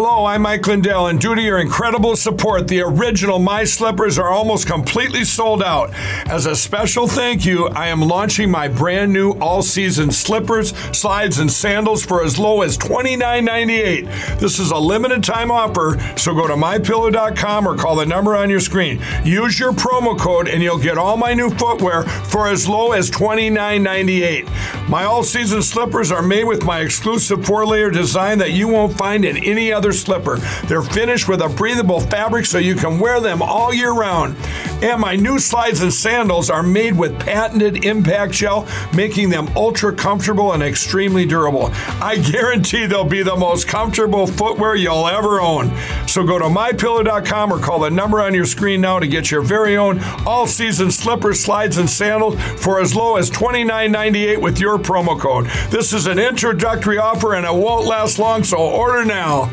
[0.00, 4.28] Hello, I'm Mike Lindell, and due to your incredible support, the original My Slippers are
[4.28, 5.92] almost completely sold out.
[6.28, 11.40] As a special thank you, I am launching my brand new all season slippers, slides,
[11.40, 14.38] and sandals for as low as $29.98.
[14.38, 18.48] This is a limited time offer, so go to mypillow.com or call the number on
[18.48, 19.02] your screen.
[19.24, 23.10] Use your promo code, and you'll get all my new footwear for as low as
[23.10, 24.88] $29.98.
[24.88, 28.96] My all season slippers are made with my exclusive four layer design that you won't
[28.96, 30.36] find in any other other slipper.
[30.66, 34.36] They're finished with a breathable fabric so you can wear them all year round.
[34.82, 39.94] And my new slides and sandals are made with patented impact gel, making them ultra
[39.94, 41.70] comfortable and extremely durable.
[42.00, 45.74] I guarantee they'll be the most comfortable footwear you'll ever own.
[46.06, 49.42] So go to mypillow.com or call the number on your screen now to get your
[49.42, 54.78] very own all season slippers, slides, and sandals for as low as $29.98 with your
[54.78, 55.46] promo code.
[55.70, 59.50] This is an introductory offer and it won't last long, so order now.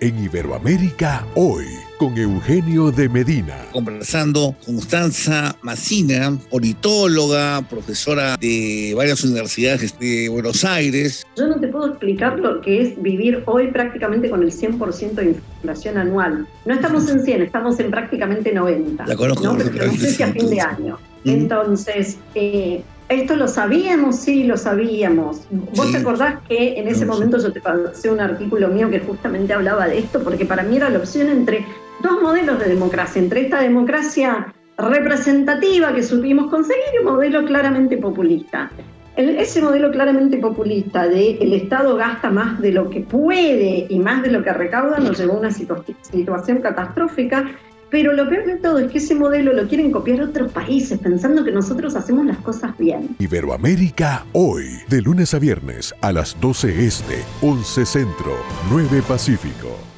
[0.00, 1.66] En Iberoamérica hoy,
[1.98, 3.56] con Eugenio de Medina.
[3.72, 11.26] Conversando con Constanza Macina, politóloga, profesora de varias universidades de Buenos Aires.
[11.36, 15.30] Yo no te puedo explicar lo que es vivir hoy prácticamente con el 100% de
[15.30, 16.46] inflación anual.
[16.64, 19.04] No estamos en 100, estamos en prácticamente 90.
[19.04, 19.42] La conozco.
[19.42, 19.58] ¿no?
[19.58, 20.98] Pero no sé si a fin de año.
[21.24, 25.42] Entonces, eh, esto lo sabíamos, sí, lo sabíamos.
[25.74, 29.54] ¿Vos te acordás que en ese momento yo te pasé un artículo mío que justamente
[29.54, 30.22] hablaba de esto?
[30.22, 31.64] Porque para mí era la opción entre
[32.02, 37.96] dos modelos de democracia, entre esta democracia representativa que supimos conseguir y un modelo claramente
[37.96, 38.70] populista.
[39.16, 44.22] ese modelo claramente populista de el Estado gasta más de lo que puede y más
[44.22, 47.50] de lo que recauda nos llevó a una situación catastrófica
[47.90, 51.44] pero lo peor de todo es que ese modelo lo quieren copiar otros países pensando
[51.44, 53.16] que nosotros hacemos las cosas bien.
[53.18, 58.36] Iberoamérica hoy, de lunes a viernes a las 12 este, 11 centro,
[58.70, 59.97] 9 pacífico.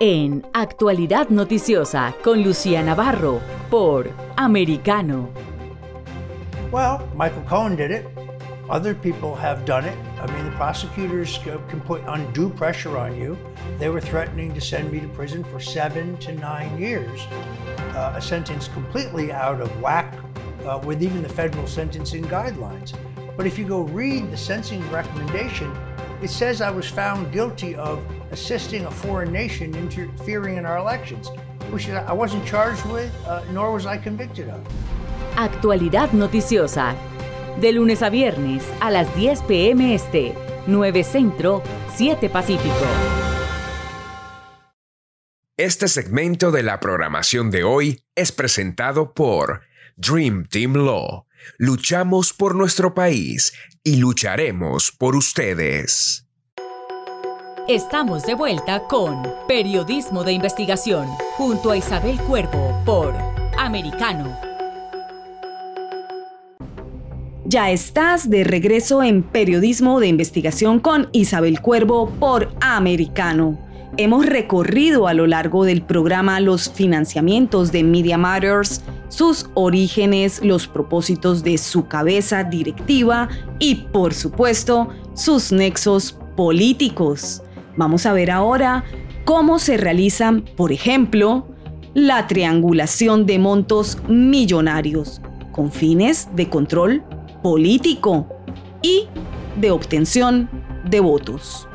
[0.00, 3.40] En Actualidad Noticiosa con Lucía Navarro
[3.70, 5.30] por Americano.
[6.70, 8.06] Well, Michael Cohen did it.
[8.68, 9.96] Other people have done it.
[10.20, 13.38] I mean, the prosecutors can put undue pressure on you.
[13.78, 17.26] They were threatening to send me to prison for seven to nine years,
[17.94, 20.12] uh, a sentence completely out of whack
[20.66, 22.92] uh, with even the federal sentencing guidelines.
[23.36, 25.72] But if you go read the sentencing recommendation,
[26.22, 27.98] it says I was found guilty of
[28.30, 31.30] assisting a foreign nation interfering in our elections,
[31.70, 34.60] which I wasn't charged with, uh, nor was I convicted of.
[35.36, 36.94] Actualidad noticiosa.
[37.60, 39.94] De lunes a viernes a las 10 p.m.
[39.94, 40.34] Este,
[40.66, 41.62] 9 Centro,
[41.94, 42.86] 7 Pacífico.
[45.58, 49.62] Este segmento de la programación de hoy es presentado por
[49.96, 51.25] Dream Team Law.
[51.58, 56.26] Luchamos por nuestro país y lucharemos por ustedes.
[57.68, 63.12] Estamos de vuelta con Periodismo de Investigación junto a Isabel Cuervo por
[63.58, 64.38] Americano.
[67.44, 73.65] Ya estás de regreso en Periodismo de Investigación con Isabel Cuervo por Americano.
[73.96, 80.66] Hemos recorrido a lo largo del programa los financiamientos de Media Matters, sus orígenes, los
[80.66, 83.28] propósitos de su cabeza directiva
[83.58, 87.42] y, por supuesto, sus nexos políticos.
[87.76, 88.84] Vamos a ver ahora
[89.24, 91.48] cómo se realizan, por ejemplo,
[91.94, 95.22] la triangulación de montos millonarios
[95.52, 97.02] con fines de control
[97.42, 98.28] político
[98.82, 99.08] y
[99.58, 100.50] de obtención
[100.84, 101.66] de votos.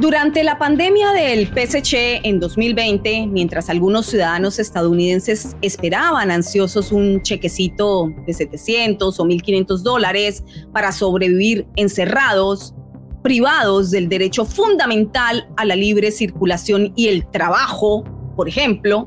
[0.00, 8.10] Durante la pandemia del PSC en 2020, mientras algunos ciudadanos estadounidenses esperaban ansiosos un chequecito
[8.26, 10.42] de 700 o 1.500 dólares
[10.72, 12.74] para sobrevivir encerrados,
[13.22, 18.02] privados del derecho fundamental a la libre circulación y el trabajo,
[18.36, 19.06] por ejemplo,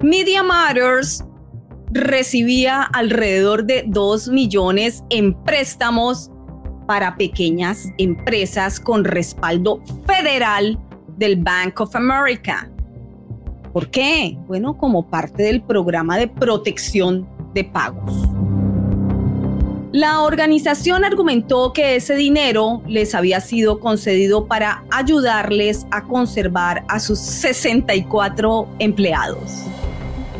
[0.00, 1.24] Media Matters
[1.92, 6.32] recibía alrededor de 2 millones en préstamos
[6.92, 10.78] para pequeñas empresas con respaldo federal
[11.16, 12.70] del Bank of America.
[13.72, 14.36] ¿Por qué?
[14.46, 18.12] Bueno, como parte del programa de protección de pagos.
[19.92, 27.00] La organización argumentó que ese dinero les había sido concedido para ayudarles a conservar a
[27.00, 29.64] sus 64 empleados.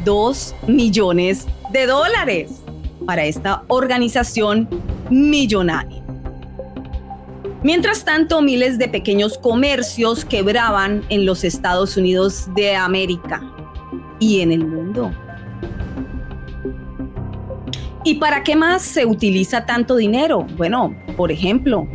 [0.05, 2.61] 2 millones de dólares
[3.07, 4.68] para esta organización
[5.09, 6.01] millonaria.
[7.64, 13.40] Mientras tanto, miles de pequeños comercios quebraban en los Estados Unidos de América
[14.18, 15.12] y en el mundo.
[18.04, 20.44] ¿Y para qué más se utiliza tanto dinero?
[20.56, 21.86] Bueno, por ejemplo,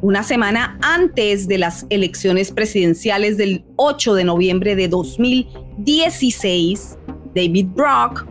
[0.00, 6.98] una semana antes de las elecciones presidenciales del 8 de noviembre de 2016,
[7.32, 8.26] David Brock,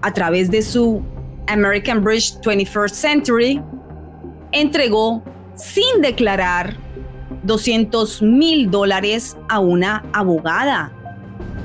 [0.00, 1.02] a través de su
[1.48, 3.62] American Bridge 21st Century,
[4.52, 5.22] entregó
[5.54, 6.76] sin declarar
[7.42, 10.92] 200 mil dólares a una abogada,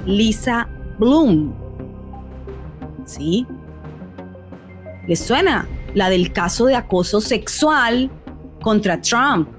[0.05, 0.69] Lisa
[0.99, 1.53] Bloom.
[3.05, 3.45] ¿Sí?
[5.07, 5.67] ¿Les suena?
[5.93, 8.09] La del caso de acoso sexual
[8.61, 9.49] contra Trump.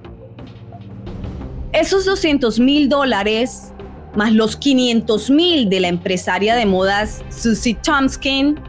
[1.72, 3.72] Esos 200 mil dólares,
[4.14, 8.60] más los 500 mil de la empresaria de modas Susie Tomskin,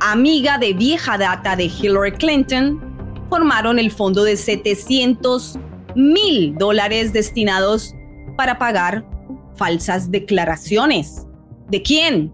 [0.00, 2.80] amiga de vieja data de Hillary Clinton,
[3.28, 5.58] formaron el fondo de 700
[5.94, 7.94] mil dólares destinados
[8.36, 9.04] para pagar
[9.56, 11.26] falsas declaraciones.
[11.68, 12.32] ¿De quién?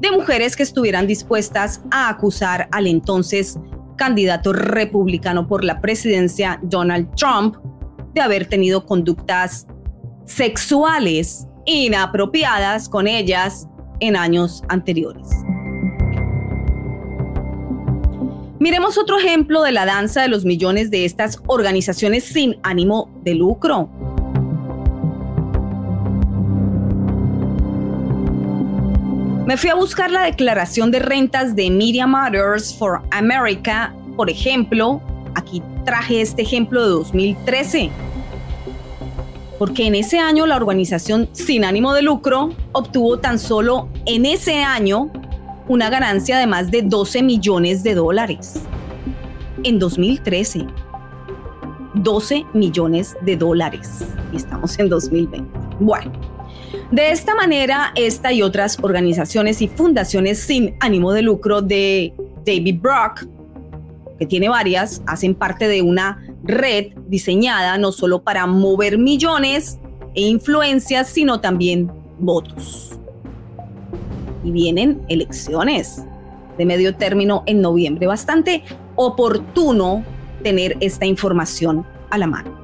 [0.00, 3.58] de mujeres que estuvieran dispuestas a acusar al entonces
[3.96, 7.56] candidato republicano por la presidencia Donald Trump
[8.14, 9.66] de haber tenido conductas
[10.24, 13.68] sexuales inapropiadas con ellas
[14.00, 15.28] en años anteriores.
[18.60, 23.34] Miremos otro ejemplo de la danza de los millones de estas organizaciones sin ánimo de
[23.34, 23.88] lucro.
[29.46, 35.00] Me fui a buscar la declaración de rentas de Media Matters for America, por ejemplo.
[35.34, 37.90] Aquí traje este ejemplo de 2013.
[39.58, 44.62] Porque en ese año la organización sin ánimo de lucro obtuvo tan solo en ese
[44.62, 45.10] año
[45.70, 48.54] una ganancia de más de 12 millones de dólares.
[49.62, 50.66] En 2013.
[51.94, 54.04] 12 millones de dólares.
[54.32, 55.48] Y estamos en 2020.
[55.78, 56.10] Bueno.
[56.90, 62.14] De esta manera, esta y otras organizaciones y fundaciones sin ánimo de lucro de
[62.44, 63.28] David Brock,
[64.18, 69.78] que tiene varias, hacen parte de una red diseñada no solo para mover millones
[70.16, 72.89] e influencias, sino también votos.
[74.44, 76.04] Y vienen elecciones
[76.58, 78.06] de medio término en noviembre.
[78.06, 78.62] Bastante
[78.96, 80.04] oportuno
[80.42, 82.58] tener esta información a la mano.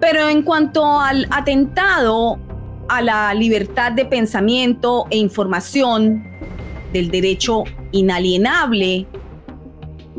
[0.00, 2.38] Pero en cuanto al atentado
[2.88, 6.24] a la libertad de pensamiento e información,
[6.92, 9.06] del derecho inalienable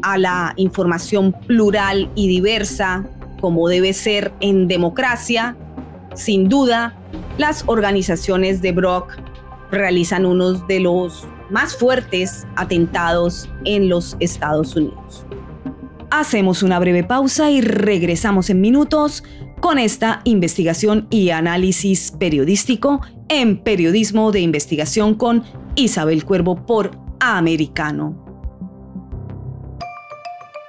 [0.01, 3.05] a la información plural y diversa,
[3.39, 5.55] como debe ser en democracia,
[6.13, 6.97] sin duda,
[7.37, 9.13] las organizaciones de Brock
[9.73, 15.25] realizan uno de los más fuertes atentados en los Estados Unidos.
[16.11, 19.23] Hacemos una breve pausa y regresamos en minutos
[19.59, 25.43] con esta investigación y análisis periodístico en Periodismo de Investigación con
[25.75, 28.23] Isabel Cuervo por Americano.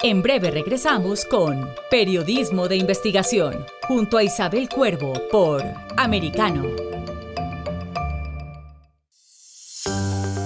[0.02, 3.55] En breve regresamos con Periodismo de Investigación
[3.88, 5.62] junto a Isabel Cuervo por
[5.96, 6.64] Americano.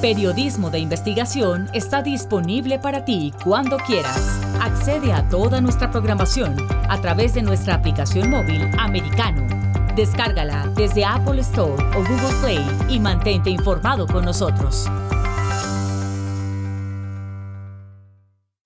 [0.01, 4.39] Periodismo de investigación está disponible para ti cuando quieras.
[4.61, 6.55] Accede a toda nuestra programación
[6.89, 9.45] a través de nuestra aplicación móvil americano.
[9.97, 14.89] Descárgala desde Apple Store o Google Play y mantente informado con nosotros.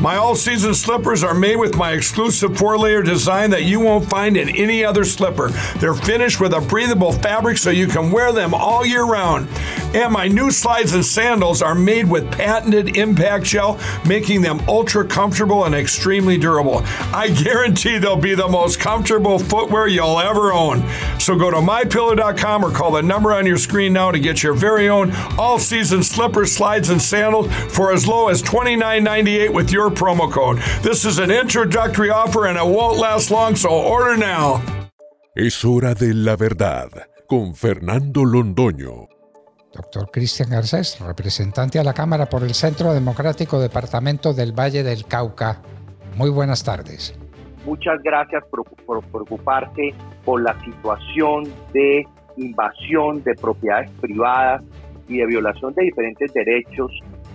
[0.00, 4.08] My all season slippers are made with my exclusive four layer design that you won't
[4.08, 5.48] find in any other slipper.
[5.76, 9.46] They're finished with a breathable fabric so you can wear them all year round.
[9.92, 15.04] And my new slides and sandals are made with patented impact gel, making them ultra
[15.04, 16.82] comfortable and extremely durable.
[17.12, 20.82] I guarantee they'll be the most comfortable footwear you'll ever own.
[21.18, 24.54] So go to mypillow.com or call the number on your screen now to get your
[24.54, 29.89] very own all season slippers, slides, and sandals for as low as $29.98 with your
[29.90, 30.58] promo code.
[30.82, 34.62] This is an introductory offer and it won't last long, so order now.
[35.34, 36.88] Es hora de la verdad
[37.26, 39.08] con Fernando Londoño.
[39.72, 45.06] Doctor Cristian Garcés, representante a la Cámara por el Centro Democrático Departamento del Valle del
[45.06, 45.62] Cauca.
[46.16, 47.16] Muy buenas tardes.
[47.64, 52.04] Muchas gracias por, por preocuparse por la situación de
[52.36, 54.62] invasión de propiedades privadas
[55.08, 56.90] y de violación de diferentes derechos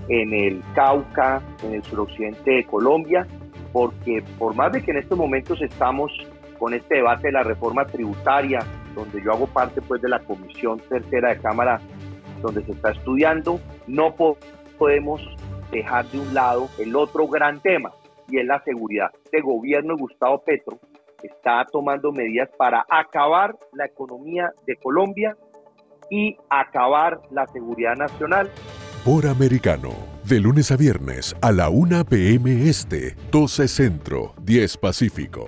[0.07, 3.27] en el Cauca, en el suroccidente de Colombia,
[3.73, 6.11] porque por más de que en estos momentos estamos
[6.57, 8.59] con este debate de la reforma tributaria,
[8.93, 11.81] donde yo hago parte pues de la comisión tercera de Cámara,
[12.41, 14.15] donde se está estudiando, no
[14.77, 15.21] podemos
[15.71, 17.91] dejar de un lado el otro gran tema,
[18.29, 19.11] y es la seguridad.
[19.25, 20.79] Este gobierno de Gustavo Petro
[21.21, 25.35] está tomando medidas para acabar la economía de Colombia
[26.09, 28.49] y acabar la seguridad nacional.
[29.05, 29.91] Por americano,
[30.23, 32.67] de lunes a viernes a la 1 p.m.
[32.67, 35.47] Este, 12 Centro, 10 Pacífico.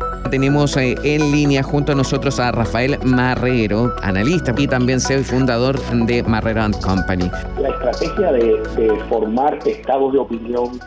[0.29, 5.23] Tenemos eh, en línea junto a nosotros a Rafael Marrero, analista y también CEO y
[5.23, 7.29] fundador de Marrero Company.
[7.59, 8.61] La estrategia de,
[9.09, 10.79] formar estados de opinión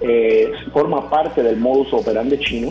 [0.00, 2.68] eh, forma parte del modus operandi chino.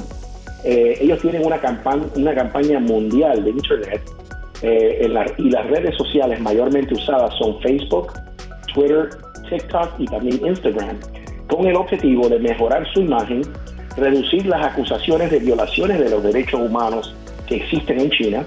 [0.64, 4.01] Eh, ellos tienen una, campaña, una campaña mundial de Internet
[5.38, 8.14] y las redes sociales mayormente usadas son Facebook,
[8.74, 9.10] Twitter,
[9.49, 10.97] TikTok y también Instagram,
[11.49, 13.41] con el objetivo de mejorar su imagen
[13.98, 17.16] reducir las acusaciones de violaciones de los derechos humanos
[17.48, 18.46] que existen en China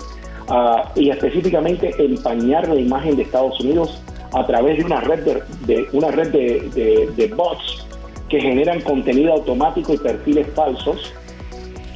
[0.48, 5.20] ah, y específicamente empañar la imagen de Estados Unidos a través de una red
[5.66, 7.86] de, una red de, bots
[8.28, 11.12] que generan contenido automático y perfiles falsos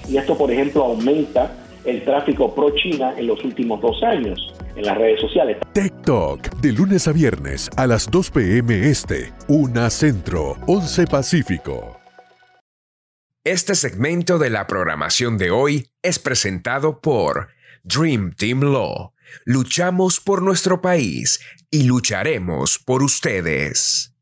[0.08, 1.52] y esto por ejemplo aumenta
[1.84, 5.58] el tráfico pro China en los últimos dos años en las redes sociales.
[5.72, 8.88] Tech Talk, de lunes a viernes a las 2 p.m.
[8.88, 11.99] Este, 1 Centro, 11 Pacífico.
[13.44, 17.48] Este segmento de la programación de hoy es presentado por
[17.84, 19.14] Dream Team Law.
[19.46, 24.14] Luchamos por nuestro país y lucharemos por ustedes.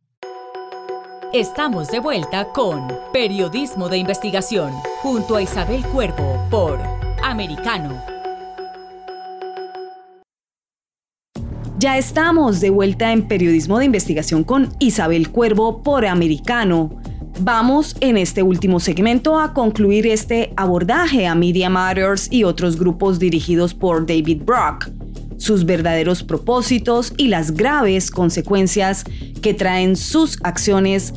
[1.32, 4.70] Estamos de vuelta con Periodismo de Investigación
[5.02, 6.78] junto a Isabel Cuervo por
[7.20, 8.00] Americano.
[11.76, 17.02] Ya estamos de vuelta en Periodismo de Investigación con Isabel Cuervo por Americano.
[17.40, 23.20] Vamos en este último segmento a concluir este abordaje a Media Matters y otros grupos
[23.20, 24.90] dirigidos por David Brock,
[25.36, 29.04] sus verdaderos propósitos y las graves consecuencias
[29.40, 31.14] que traen sus acciones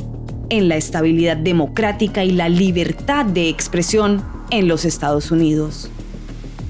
[0.51, 5.89] en la estabilidad democrática y la libertad de expresión en los Estados Unidos.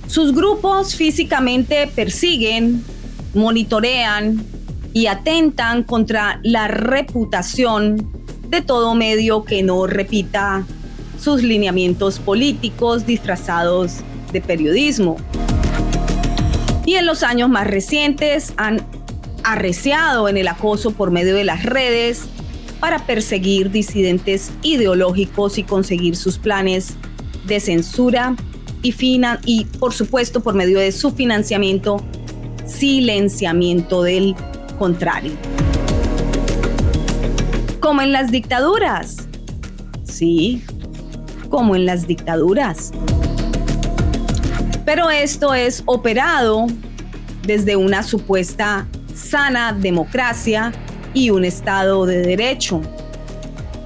[0.08, 2.86] Sus grupos físicamente persiguen,
[3.34, 4.45] monitorean
[4.93, 8.20] y atentan contra la reputación
[8.52, 10.66] de todo medio que no repita
[11.18, 14.02] sus lineamientos políticos disfrazados
[14.34, 15.16] de periodismo.
[16.86, 18.86] Y en los años más recientes han
[19.45, 22.24] arreciado en el acoso por medio de las redes
[22.82, 26.95] para perseguir disidentes ideológicos y conseguir sus planes
[27.45, 28.36] de censura
[28.84, 28.93] y,
[29.45, 32.04] y por supuesto por medio de su financiamiento,
[32.66, 34.36] silenciamiento del
[34.78, 35.32] contrario
[37.82, 39.27] como en las dictaduras.
[40.03, 40.63] Sí,
[41.49, 42.91] como en las dictaduras.
[44.86, 46.67] Pero esto es operado
[47.43, 50.71] desde una supuesta sana democracia
[51.13, 52.82] y un Estado de Derecho.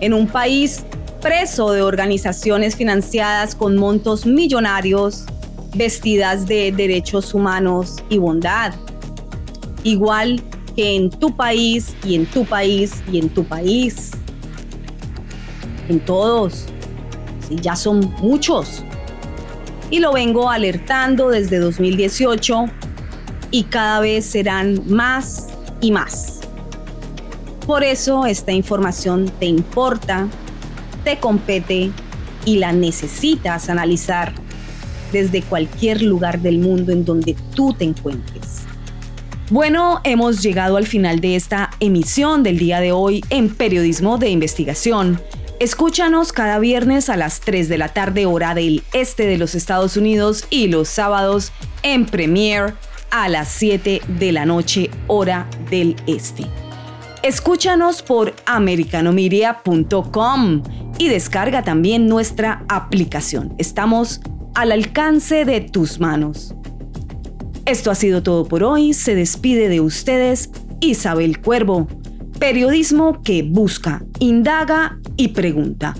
[0.02, 0.84] En un país
[1.22, 5.26] preso de organizaciones financiadas con montos millonarios,
[5.74, 8.74] vestidas de derechos humanos y bondad.
[9.84, 10.44] Igual
[10.76, 14.12] que en tu país y en tu país y en tu país.
[15.90, 16.66] En todos.
[17.48, 18.84] Sí, ya son muchos.
[19.90, 22.66] Y lo vengo alertando desde 2018
[23.52, 25.48] y cada vez serán más
[25.80, 26.42] y más.
[27.66, 30.28] Por eso esta información te importa,
[31.04, 31.92] te compete
[32.46, 34.34] y la necesitas analizar
[35.12, 38.45] desde cualquier lugar del mundo en donde tú te encuentres.
[39.52, 44.30] Bueno, hemos llegado al final de esta emisión del día de hoy en Periodismo de
[44.30, 45.22] Investigación.
[45.60, 49.98] Escúchanos cada viernes a las 3 de la tarde hora del este de los Estados
[49.98, 51.52] Unidos y los sábados
[51.84, 52.74] en Premiere
[53.12, 56.48] a las 7 de la noche hora del este.
[57.22, 60.64] Escúchanos por americanomedia.com
[60.98, 63.54] y descarga también nuestra aplicación.
[63.60, 64.22] Estamos
[64.56, 66.56] al alcance de tus manos.
[67.66, 68.94] Esto ha sido todo por hoy.
[68.94, 70.52] Se despide de ustedes
[70.82, 71.88] Isabel Cuervo.
[72.38, 75.96] Periodismo que busca, indaga y pregunta.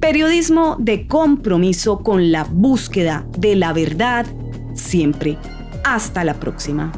[0.00, 4.26] Periodismo de compromiso con la búsqueda de la verdad
[4.74, 5.38] siempre.
[5.84, 6.90] Hasta la próxima.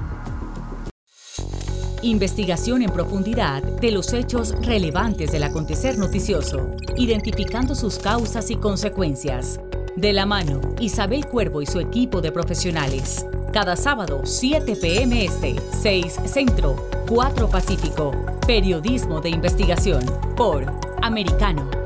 [2.00, 9.60] Investigación en profundidad de los hechos relevantes del acontecer noticioso, identificando sus causas y consecuencias.
[9.94, 13.26] De la mano, Isabel Cuervo y su equipo de profesionales.
[13.56, 15.24] Cada sábado, 7 p.m.
[15.24, 16.76] Este, 6 Centro,
[17.08, 18.10] 4 Pacífico.
[18.46, 20.04] Periodismo de investigación
[20.36, 20.66] por
[21.00, 21.85] Americano.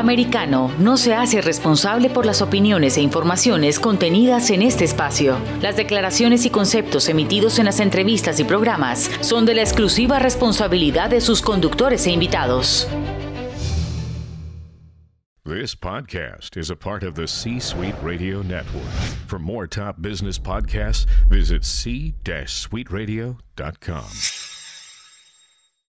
[0.00, 5.36] Americano no se hace responsable por las opiniones e informaciones contenidas en este espacio.
[5.62, 11.10] Las declaraciones y conceptos emitidos en las entrevistas y programas son de la exclusiva responsabilidad
[11.10, 12.88] de sus conductores e invitados.
[15.44, 18.86] This podcast is a part of the C Suite Radio Network.
[19.26, 24.49] For more top business podcasts, visit c-suiteradio.com.